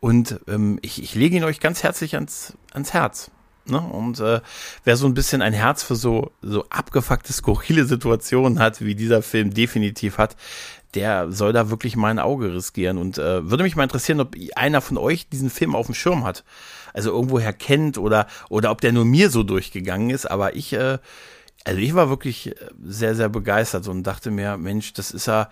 Und 0.00 0.40
ähm, 0.48 0.78
ich, 0.82 1.02
ich 1.02 1.14
lege 1.14 1.36
ihn 1.36 1.44
euch 1.44 1.60
ganz 1.60 1.82
herzlich 1.82 2.14
ans, 2.14 2.54
ans 2.72 2.94
Herz. 2.94 3.30
Ne? 3.68 3.80
Und 3.80 4.20
äh, 4.20 4.40
wer 4.84 4.96
so 4.96 5.06
ein 5.06 5.14
bisschen 5.14 5.42
ein 5.42 5.52
Herz 5.52 5.82
für 5.82 5.96
so, 5.96 6.30
so 6.42 6.64
abgefuckte, 6.70 7.32
skurrile 7.32 7.84
Situationen 7.84 8.58
hat, 8.58 8.80
wie 8.80 8.94
dieser 8.94 9.22
Film 9.22 9.52
definitiv 9.52 10.18
hat, 10.18 10.36
der 10.94 11.30
soll 11.30 11.52
da 11.52 11.68
wirklich 11.70 11.96
mein 11.96 12.18
Auge 12.18 12.54
riskieren. 12.54 12.98
Und 12.98 13.18
äh, 13.18 13.48
würde 13.48 13.62
mich 13.62 13.76
mal 13.76 13.82
interessieren, 13.82 14.20
ob 14.20 14.34
einer 14.54 14.80
von 14.80 14.96
euch 14.98 15.28
diesen 15.28 15.50
Film 15.50 15.74
auf 15.74 15.86
dem 15.86 15.94
Schirm 15.94 16.24
hat. 16.24 16.44
Also 16.94 17.10
irgendwoher 17.10 17.52
kennt 17.52 17.98
oder, 17.98 18.26
oder 18.48 18.70
ob 18.70 18.80
der 18.80 18.92
nur 18.92 19.04
mir 19.04 19.30
so 19.30 19.42
durchgegangen 19.42 20.10
ist. 20.10 20.26
Aber 20.26 20.56
ich, 20.56 20.72
äh, 20.72 20.98
also 21.64 21.80
ich 21.80 21.94
war 21.94 22.08
wirklich 22.08 22.54
sehr, 22.82 23.14
sehr 23.14 23.28
begeistert 23.28 23.88
und 23.88 24.04
dachte 24.04 24.30
mir, 24.30 24.56
Mensch, 24.56 24.92
das 24.94 25.10
ist 25.10 25.26
ja 25.26 25.50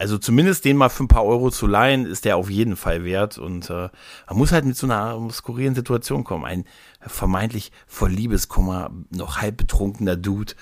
also 0.00 0.16
zumindest 0.16 0.64
den 0.64 0.78
mal 0.78 0.88
für 0.88 1.04
ein 1.04 1.08
paar 1.08 1.26
Euro 1.26 1.50
zu 1.50 1.66
leihen, 1.66 2.06
ist 2.06 2.24
der 2.24 2.38
auf 2.38 2.48
jeden 2.48 2.76
Fall 2.76 3.04
wert. 3.04 3.36
Und 3.36 3.68
äh, 3.68 3.90
man 4.28 4.38
muss 4.38 4.50
halt 4.50 4.64
mit 4.64 4.74
so 4.74 4.86
einer 4.86 5.28
skurrilen 5.30 5.74
Situation 5.74 6.24
kommen. 6.24 6.46
Ein 6.46 6.64
vermeintlich 7.02 7.70
voll 7.86 8.10
Liebeskummer, 8.10 8.90
noch 9.10 9.42
halb 9.42 9.58
betrunkener 9.58 10.16
Dude, 10.16 10.54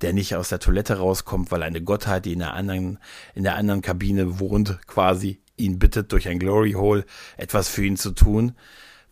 der 0.00 0.12
nicht 0.12 0.34
aus 0.34 0.48
der 0.48 0.58
Toilette 0.58 0.98
rauskommt, 0.98 1.52
weil 1.52 1.62
eine 1.62 1.80
Gottheit, 1.80 2.24
die 2.24 2.32
in 2.32 2.40
der 2.40 2.54
anderen, 2.54 2.98
in 3.36 3.44
der 3.44 3.54
anderen 3.54 3.80
Kabine 3.80 4.40
wohnt, 4.40 4.80
quasi 4.88 5.40
ihn 5.56 5.78
bittet, 5.78 6.10
durch 6.10 6.26
ein 6.26 6.40
Glory 6.40 6.72
Hole 6.72 7.04
etwas 7.36 7.68
für 7.68 7.84
ihn 7.84 7.96
zu 7.96 8.10
tun, 8.10 8.56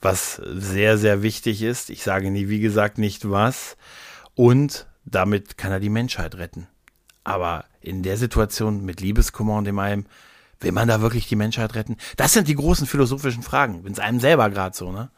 was 0.00 0.42
sehr, 0.44 0.98
sehr 0.98 1.22
wichtig 1.22 1.62
ist. 1.62 1.90
Ich 1.90 2.02
sage 2.02 2.32
nie, 2.32 2.48
wie 2.48 2.58
gesagt, 2.58 2.98
nicht 2.98 3.30
was. 3.30 3.76
Und 4.34 4.88
damit 5.04 5.56
kann 5.56 5.70
er 5.70 5.78
die 5.78 5.88
Menschheit 5.88 6.34
retten. 6.34 6.66
Aber 7.28 7.66
in 7.82 8.02
der 8.02 8.16
Situation 8.16 8.86
mit 8.86 9.02
Liebeskummer 9.02 9.58
und 9.58 9.66
dem 9.66 9.78
allem, 9.78 10.06
will 10.60 10.72
man 10.72 10.88
da 10.88 11.02
wirklich 11.02 11.28
die 11.28 11.36
Menschheit 11.36 11.74
retten? 11.74 11.98
Das 12.16 12.32
sind 12.32 12.48
die 12.48 12.54
großen 12.54 12.86
philosophischen 12.86 13.42
Fragen, 13.42 13.84
wenn 13.84 13.92
es 13.92 13.98
einem 13.98 14.18
selber 14.18 14.48
gerade 14.48 14.74
so, 14.74 14.90
ne? 14.90 15.10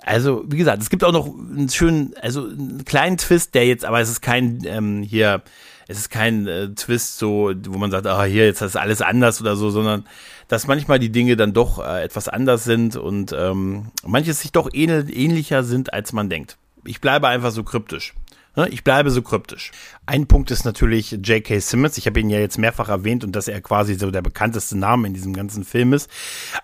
Also, 0.00 0.44
wie 0.46 0.56
gesagt, 0.56 0.80
es 0.80 0.88
gibt 0.88 1.04
auch 1.04 1.12
noch 1.12 1.26
einen 1.26 1.68
schönen, 1.68 2.14
also 2.22 2.46
einen 2.46 2.86
kleinen 2.86 3.18
Twist, 3.18 3.54
der 3.54 3.66
jetzt, 3.66 3.84
aber 3.84 4.00
es 4.00 4.08
ist 4.08 4.22
kein 4.22 4.62
ähm, 4.64 5.02
hier, 5.02 5.42
es 5.86 5.98
ist 5.98 6.08
kein 6.08 6.46
äh, 6.46 6.68
Twist 6.74 7.18
so, 7.18 7.52
wo 7.66 7.76
man 7.76 7.90
sagt, 7.90 8.06
ah, 8.06 8.24
hier, 8.24 8.46
jetzt 8.46 8.62
ist 8.62 8.76
alles 8.76 9.02
anders 9.02 9.38
oder 9.42 9.54
so, 9.54 9.68
sondern 9.68 10.06
dass 10.48 10.66
manchmal 10.66 10.98
die 10.98 11.12
Dinge 11.12 11.36
dann 11.36 11.52
doch 11.52 11.78
äh, 11.78 12.02
etwas 12.02 12.28
anders 12.28 12.64
sind 12.64 12.96
und 12.96 13.34
ähm, 13.36 13.88
manches 14.02 14.40
sich 14.40 14.52
doch 14.52 14.70
ähnl 14.72 15.10
ähnlicher 15.10 15.62
sind, 15.62 15.92
als 15.92 16.14
man 16.14 16.30
denkt. 16.30 16.56
Ich 16.84 17.02
bleibe 17.02 17.28
einfach 17.28 17.50
so 17.50 17.64
kryptisch. 17.64 18.14
Ne, 18.56 18.68
ich 18.70 18.82
bleibe 18.82 19.10
so 19.10 19.20
kryptisch. 19.20 19.70
Ein 20.06 20.26
Punkt 20.26 20.50
ist 20.50 20.64
natürlich 20.64 21.10
J.K. 21.10 21.58
Simmons. 21.58 21.98
Ich 21.98 22.06
habe 22.06 22.20
ihn 22.20 22.30
ja 22.30 22.38
jetzt 22.38 22.56
mehrfach 22.56 22.88
erwähnt 22.88 23.22
und 23.22 23.36
dass 23.36 23.48
er 23.48 23.60
quasi 23.60 23.96
so 23.96 24.10
der 24.10 24.22
bekannteste 24.22 24.78
Name 24.78 25.06
in 25.08 25.12
diesem 25.12 25.34
ganzen 25.34 25.62
Film 25.62 25.92
ist. 25.92 26.08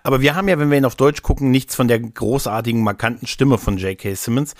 Aber 0.01 0.19
wir 0.19 0.33
haben 0.33 0.47
ja, 0.47 0.57
wenn 0.57 0.71
wir 0.71 0.77
ihn 0.79 0.85
auf 0.85 0.95
Deutsch 0.95 1.21
gucken, 1.21 1.51
nichts 1.51 1.75
von 1.75 1.87
der 1.87 1.99
großartigen, 1.99 2.81
markanten 2.81 3.27
Stimme 3.27 3.59
von 3.59 3.77
J.K. 3.77 4.15
Simmons. 4.15 4.55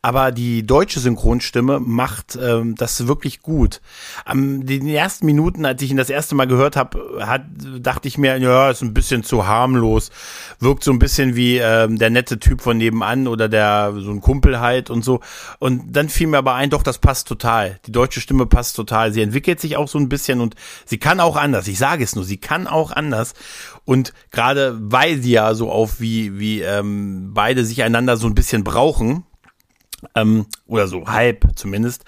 Aber 0.00 0.30
die 0.30 0.64
deutsche 0.64 1.00
Synchronstimme 1.00 1.80
macht 1.80 2.38
ähm, 2.40 2.76
das 2.76 3.08
wirklich 3.08 3.42
gut. 3.42 3.80
Am 4.24 4.64
den 4.64 4.86
ersten 4.86 5.26
Minuten, 5.26 5.64
als 5.64 5.82
ich 5.82 5.90
ihn 5.90 5.96
das 5.96 6.10
erste 6.10 6.36
Mal 6.36 6.46
gehört 6.46 6.76
habe, 6.76 7.26
hat, 7.26 7.46
dachte 7.80 8.06
ich 8.06 8.16
mir, 8.16 8.38
ja, 8.38 8.70
ist 8.70 8.82
ein 8.82 8.94
bisschen 8.94 9.24
zu 9.24 9.48
harmlos. 9.48 10.10
Wirkt 10.60 10.84
so 10.84 10.92
ein 10.92 11.00
bisschen 11.00 11.34
wie 11.34 11.56
ähm, 11.56 11.98
der 11.98 12.10
nette 12.10 12.38
Typ 12.38 12.60
von 12.60 12.76
nebenan 12.76 13.26
oder 13.26 13.48
der 13.48 13.92
so 13.96 14.12
ein 14.12 14.20
Kumpel 14.20 14.60
halt 14.60 14.88
und 14.88 15.04
so. 15.04 15.18
Und 15.58 15.96
dann 15.96 16.08
fiel 16.08 16.28
mir 16.28 16.38
aber 16.38 16.54
ein, 16.54 16.75
doch, 16.76 16.82
das 16.82 16.98
passt 16.98 17.26
total. 17.26 17.80
Die 17.86 17.92
deutsche 17.92 18.20
Stimme 18.20 18.44
passt 18.44 18.76
total. 18.76 19.10
Sie 19.10 19.22
entwickelt 19.22 19.60
sich 19.60 19.78
auch 19.78 19.88
so 19.88 19.98
ein 19.98 20.10
bisschen 20.10 20.42
und 20.42 20.56
sie 20.84 20.98
kann 20.98 21.20
auch 21.20 21.36
anders. 21.36 21.68
Ich 21.68 21.78
sage 21.78 22.04
es 22.04 22.14
nur, 22.14 22.24
sie 22.24 22.36
kann 22.36 22.66
auch 22.66 22.90
anders. 22.90 23.32
Und 23.86 24.12
gerade 24.30 24.76
weil 24.78 25.22
sie 25.22 25.30
ja 25.30 25.54
so 25.54 25.70
auf 25.70 26.00
wie, 26.00 26.38
wie 26.38 26.60
ähm, 26.60 27.32
beide 27.32 27.64
sich 27.64 27.82
einander 27.82 28.18
so 28.18 28.26
ein 28.26 28.34
bisschen 28.34 28.62
brauchen, 28.62 29.24
ähm, 30.14 30.44
oder 30.66 30.86
so 30.86 31.06
halb 31.06 31.46
zumindest, 31.56 32.04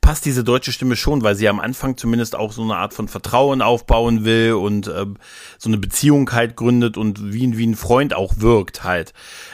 passt 0.00 0.24
diese 0.24 0.42
deutsche 0.42 0.72
Stimme 0.72 0.96
schon, 0.96 1.22
weil 1.22 1.36
sie 1.36 1.48
am 1.48 1.60
Anfang 1.60 1.96
zumindest 1.96 2.34
auch 2.34 2.50
so 2.50 2.62
eine 2.62 2.74
Art 2.74 2.94
von 2.94 3.06
Vertrauen 3.06 3.62
aufbauen 3.62 4.24
will 4.24 4.54
und 4.54 4.88
ähm, 4.88 5.16
so 5.58 5.70
eine 5.70 5.78
Beziehung 5.78 6.32
halt 6.32 6.56
gründet 6.56 6.96
und 6.96 7.32
wie, 7.32 7.56
wie 7.56 7.66
ein 7.68 7.76
Freund 7.76 8.14
auch 8.14 8.34
wirkt 8.38 8.82
halt. 8.82 9.12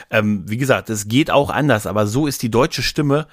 Ähm, 0.09 0.43
wie 0.47 0.57
gesagt, 0.57 0.89
es 0.89 1.07
geht 1.07 1.29
auch 1.29 1.51
anders, 1.51 1.85
aber 1.85 2.07
so 2.07 2.25
ist 2.25 2.41
die 2.41 2.49
deutsche 2.49 2.81
Stimme 2.81 3.27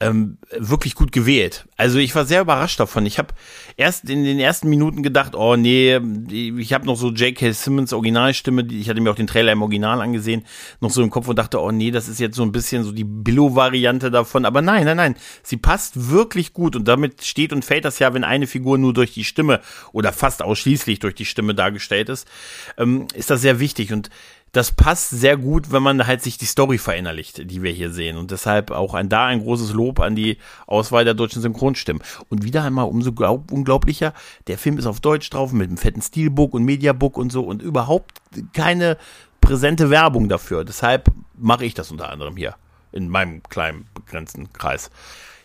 ähm, 0.00 0.38
wirklich 0.56 0.94
gut 0.94 1.12
gewählt. 1.12 1.66
Also 1.76 1.98
ich 1.98 2.14
war 2.14 2.24
sehr 2.24 2.40
überrascht 2.40 2.80
davon. 2.80 3.04
Ich 3.04 3.18
habe 3.18 3.34
erst 3.76 4.08
in 4.08 4.24
den 4.24 4.40
ersten 4.40 4.70
Minuten 4.70 5.02
gedacht, 5.02 5.34
oh 5.34 5.56
nee, 5.56 6.00
ich 6.30 6.72
habe 6.72 6.86
noch 6.86 6.96
so 6.96 7.10
J.K. 7.10 7.52
Simmons 7.52 7.92
Originalstimme, 7.92 8.66
ich 8.70 8.88
hatte 8.88 9.00
mir 9.02 9.10
auch 9.10 9.16
den 9.16 9.26
Trailer 9.26 9.52
im 9.52 9.60
Original 9.60 10.00
angesehen, 10.00 10.44
noch 10.80 10.90
so 10.90 11.02
im 11.02 11.10
Kopf 11.10 11.28
und 11.28 11.38
dachte, 11.38 11.60
oh 11.60 11.70
nee, 11.70 11.90
das 11.90 12.08
ist 12.08 12.18
jetzt 12.18 12.36
so 12.36 12.42
ein 12.42 12.52
bisschen 12.52 12.82
so 12.82 12.92
die 12.92 13.04
Billo-Variante 13.04 14.10
davon. 14.10 14.46
Aber 14.46 14.62
nein, 14.62 14.86
nein, 14.86 14.96
nein, 14.96 15.16
sie 15.42 15.58
passt 15.58 16.10
wirklich 16.10 16.54
gut 16.54 16.76
und 16.76 16.88
damit 16.88 17.24
steht 17.24 17.52
und 17.52 17.64
fällt 17.64 17.84
das 17.84 17.98
ja, 17.98 18.14
wenn 18.14 18.24
eine 18.24 18.46
Figur 18.46 18.78
nur 18.78 18.94
durch 18.94 19.12
die 19.12 19.24
Stimme 19.24 19.60
oder 19.92 20.14
fast 20.14 20.42
ausschließlich 20.42 20.98
durch 20.98 21.14
die 21.14 21.26
Stimme 21.26 21.54
dargestellt 21.54 22.08
ist, 22.08 22.26
ähm, 22.78 23.06
ist 23.14 23.28
das 23.28 23.42
sehr 23.42 23.60
wichtig 23.60 23.92
und 23.92 24.08
das 24.52 24.72
passt 24.72 25.10
sehr 25.10 25.36
gut, 25.36 25.70
wenn 25.70 25.82
man 25.82 26.06
halt 26.06 26.22
sich 26.22 26.36
die 26.36 26.46
Story 26.46 26.78
verinnerlicht, 26.78 27.50
die 27.50 27.62
wir 27.62 27.70
hier 27.70 27.90
sehen. 27.90 28.16
Und 28.16 28.30
deshalb 28.30 28.70
auch 28.70 28.94
ein, 28.94 29.08
da 29.08 29.26
ein 29.26 29.42
großes 29.42 29.72
Lob 29.72 30.00
an 30.00 30.16
die 30.16 30.38
Auswahl 30.66 31.04
der 31.04 31.14
deutschen 31.14 31.40
Synchronstimmen. 31.40 32.02
Und 32.28 32.42
wieder 32.42 32.64
einmal 32.64 32.86
umso 32.86 33.12
glaub, 33.12 33.52
unglaublicher, 33.52 34.12
der 34.48 34.58
Film 34.58 34.78
ist 34.78 34.86
auf 34.86 35.00
Deutsch 35.00 35.30
drauf 35.30 35.52
mit 35.52 35.68
einem 35.68 35.76
fetten 35.76 36.02
Steelbook 36.02 36.54
und 36.54 36.64
Mediabook 36.64 37.16
und 37.16 37.30
so 37.30 37.42
und 37.42 37.62
überhaupt 37.62 38.20
keine 38.52 38.96
präsente 39.40 39.90
Werbung 39.90 40.28
dafür. 40.28 40.64
Deshalb 40.64 41.10
mache 41.36 41.64
ich 41.64 41.74
das 41.74 41.90
unter 41.90 42.10
anderem 42.10 42.36
hier 42.36 42.56
in 42.92 43.08
meinem 43.08 43.42
kleinen 43.44 43.86
begrenzten 43.94 44.52
Kreis. 44.52 44.90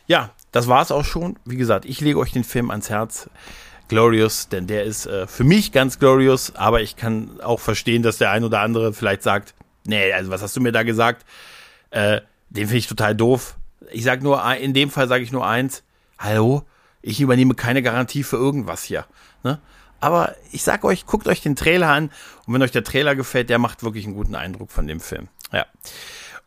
Ja, 0.08 0.32
das 0.52 0.68
war's 0.68 0.92
auch 0.92 1.06
schon. 1.06 1.38
Wie 1.46 1.58
gesagt, 1.58 1.86
ich 1.86 2.02
lege 2.02 2.20
euch 2.20 2.32
den 2.32 2.44
Film 2.44 2.72
ans 2.72 2.90
Herz. 2.90 3.30
Glorious, 3.88 4.50
denn 4.50 4.68
der 4.68 4.84
ist 4.84 5.06
äh, 5.06 5.28
für 5.28 5.44
mich 5.44 5.72
ganz 5.72 6.00
glorious, 6.00 6.56
aber 6.56 6.82
ich 6.82 6.96
kann 6.96 7.40
auch 7.42 7.60
verstehen, 7.60 8.02
dass 8.02 8.18
der 8.18 8.32
ein 8.32 8.44
oder 8.44 8.62
andere 8.62 8.94
vielleicht 8.94 9.24
sagt, 9.24 9.54
nee, 9.86 10.12
also 10.12 10.32
was 10.32 10.42
hast 10.42 10.56
du 10.56 10.62
mir 10.62 10.72
da 10.72 10.84
gesagt? 10.84 11.26
Äh, 11.92 12.22
den 12.50 12.68
finde 12.68 12.78
ich 12.78 12.88
total 12.88 13.16
doof. 13.16 13.58
Ich 13.92 14.04
sag 14.04 14.24
nur, 14.24 14.44
in 14.56 14.74
dem 14.74 14.90
Fall 14.90 15.08
sage 15.08 15.24
ich 15.24 15.32
nur 15.32 15.46
eins, 15.46 15.84
hallo, 16.18 16.64
ich 17.02 17.22
übernehme 17.22 17.54
keine 17.54 17.84
Garantie 17.84 18.24
für 18.24 18.38
irgendwas 18.38 18.84
hier. 18.84 19.06
Ne? 19.44 19.60
Aber 20.00 20.36
ich 20.52 20.64
sag 20.64 20.84
euch, 20.84 21.06
guckt 21.06 21.28
euch 21.28 21.42
den 21.42 21.56
Trailer 21.56 21.90
an 21.90 22.10
und 22.46 22.54
wenn 22.54 22.62
euch 22.62 22.72
der 22.72 22.84
Trailer 22.84 23.16
gefällt, 23.16 23.50
der 23.50 23.60
macht 23.60 23.84
wirklich 23.84 24.06
einen 24.06 24.16
guten 24.16 24.36
Eindruck 24.36 24.72
von 24.72 24.88
dem 24.88 25.00
Film. 25.00 25.28
Ja. 25.52 25.66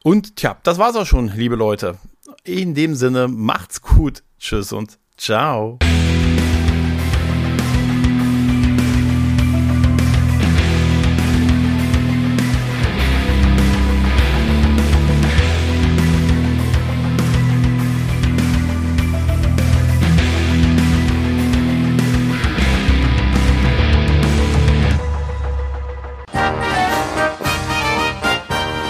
Und 0.03 0.37
tja, 0.37 0.57
das 0.62 0.79
war's 0.79 0.96
auch 0.96 1.07
schon, 1.07 1.29
liebe 1.29 1.57
Leute. 1.57 1.98
In 2.44 2.74
dem 2.74 2.94
Sinne, 2.94 3.29
macht's 3.29 3.83
gut. 3.83 4.22
Tschüss 4.38 4.72
und 4.72 4.98
ciao. 5.16 5.79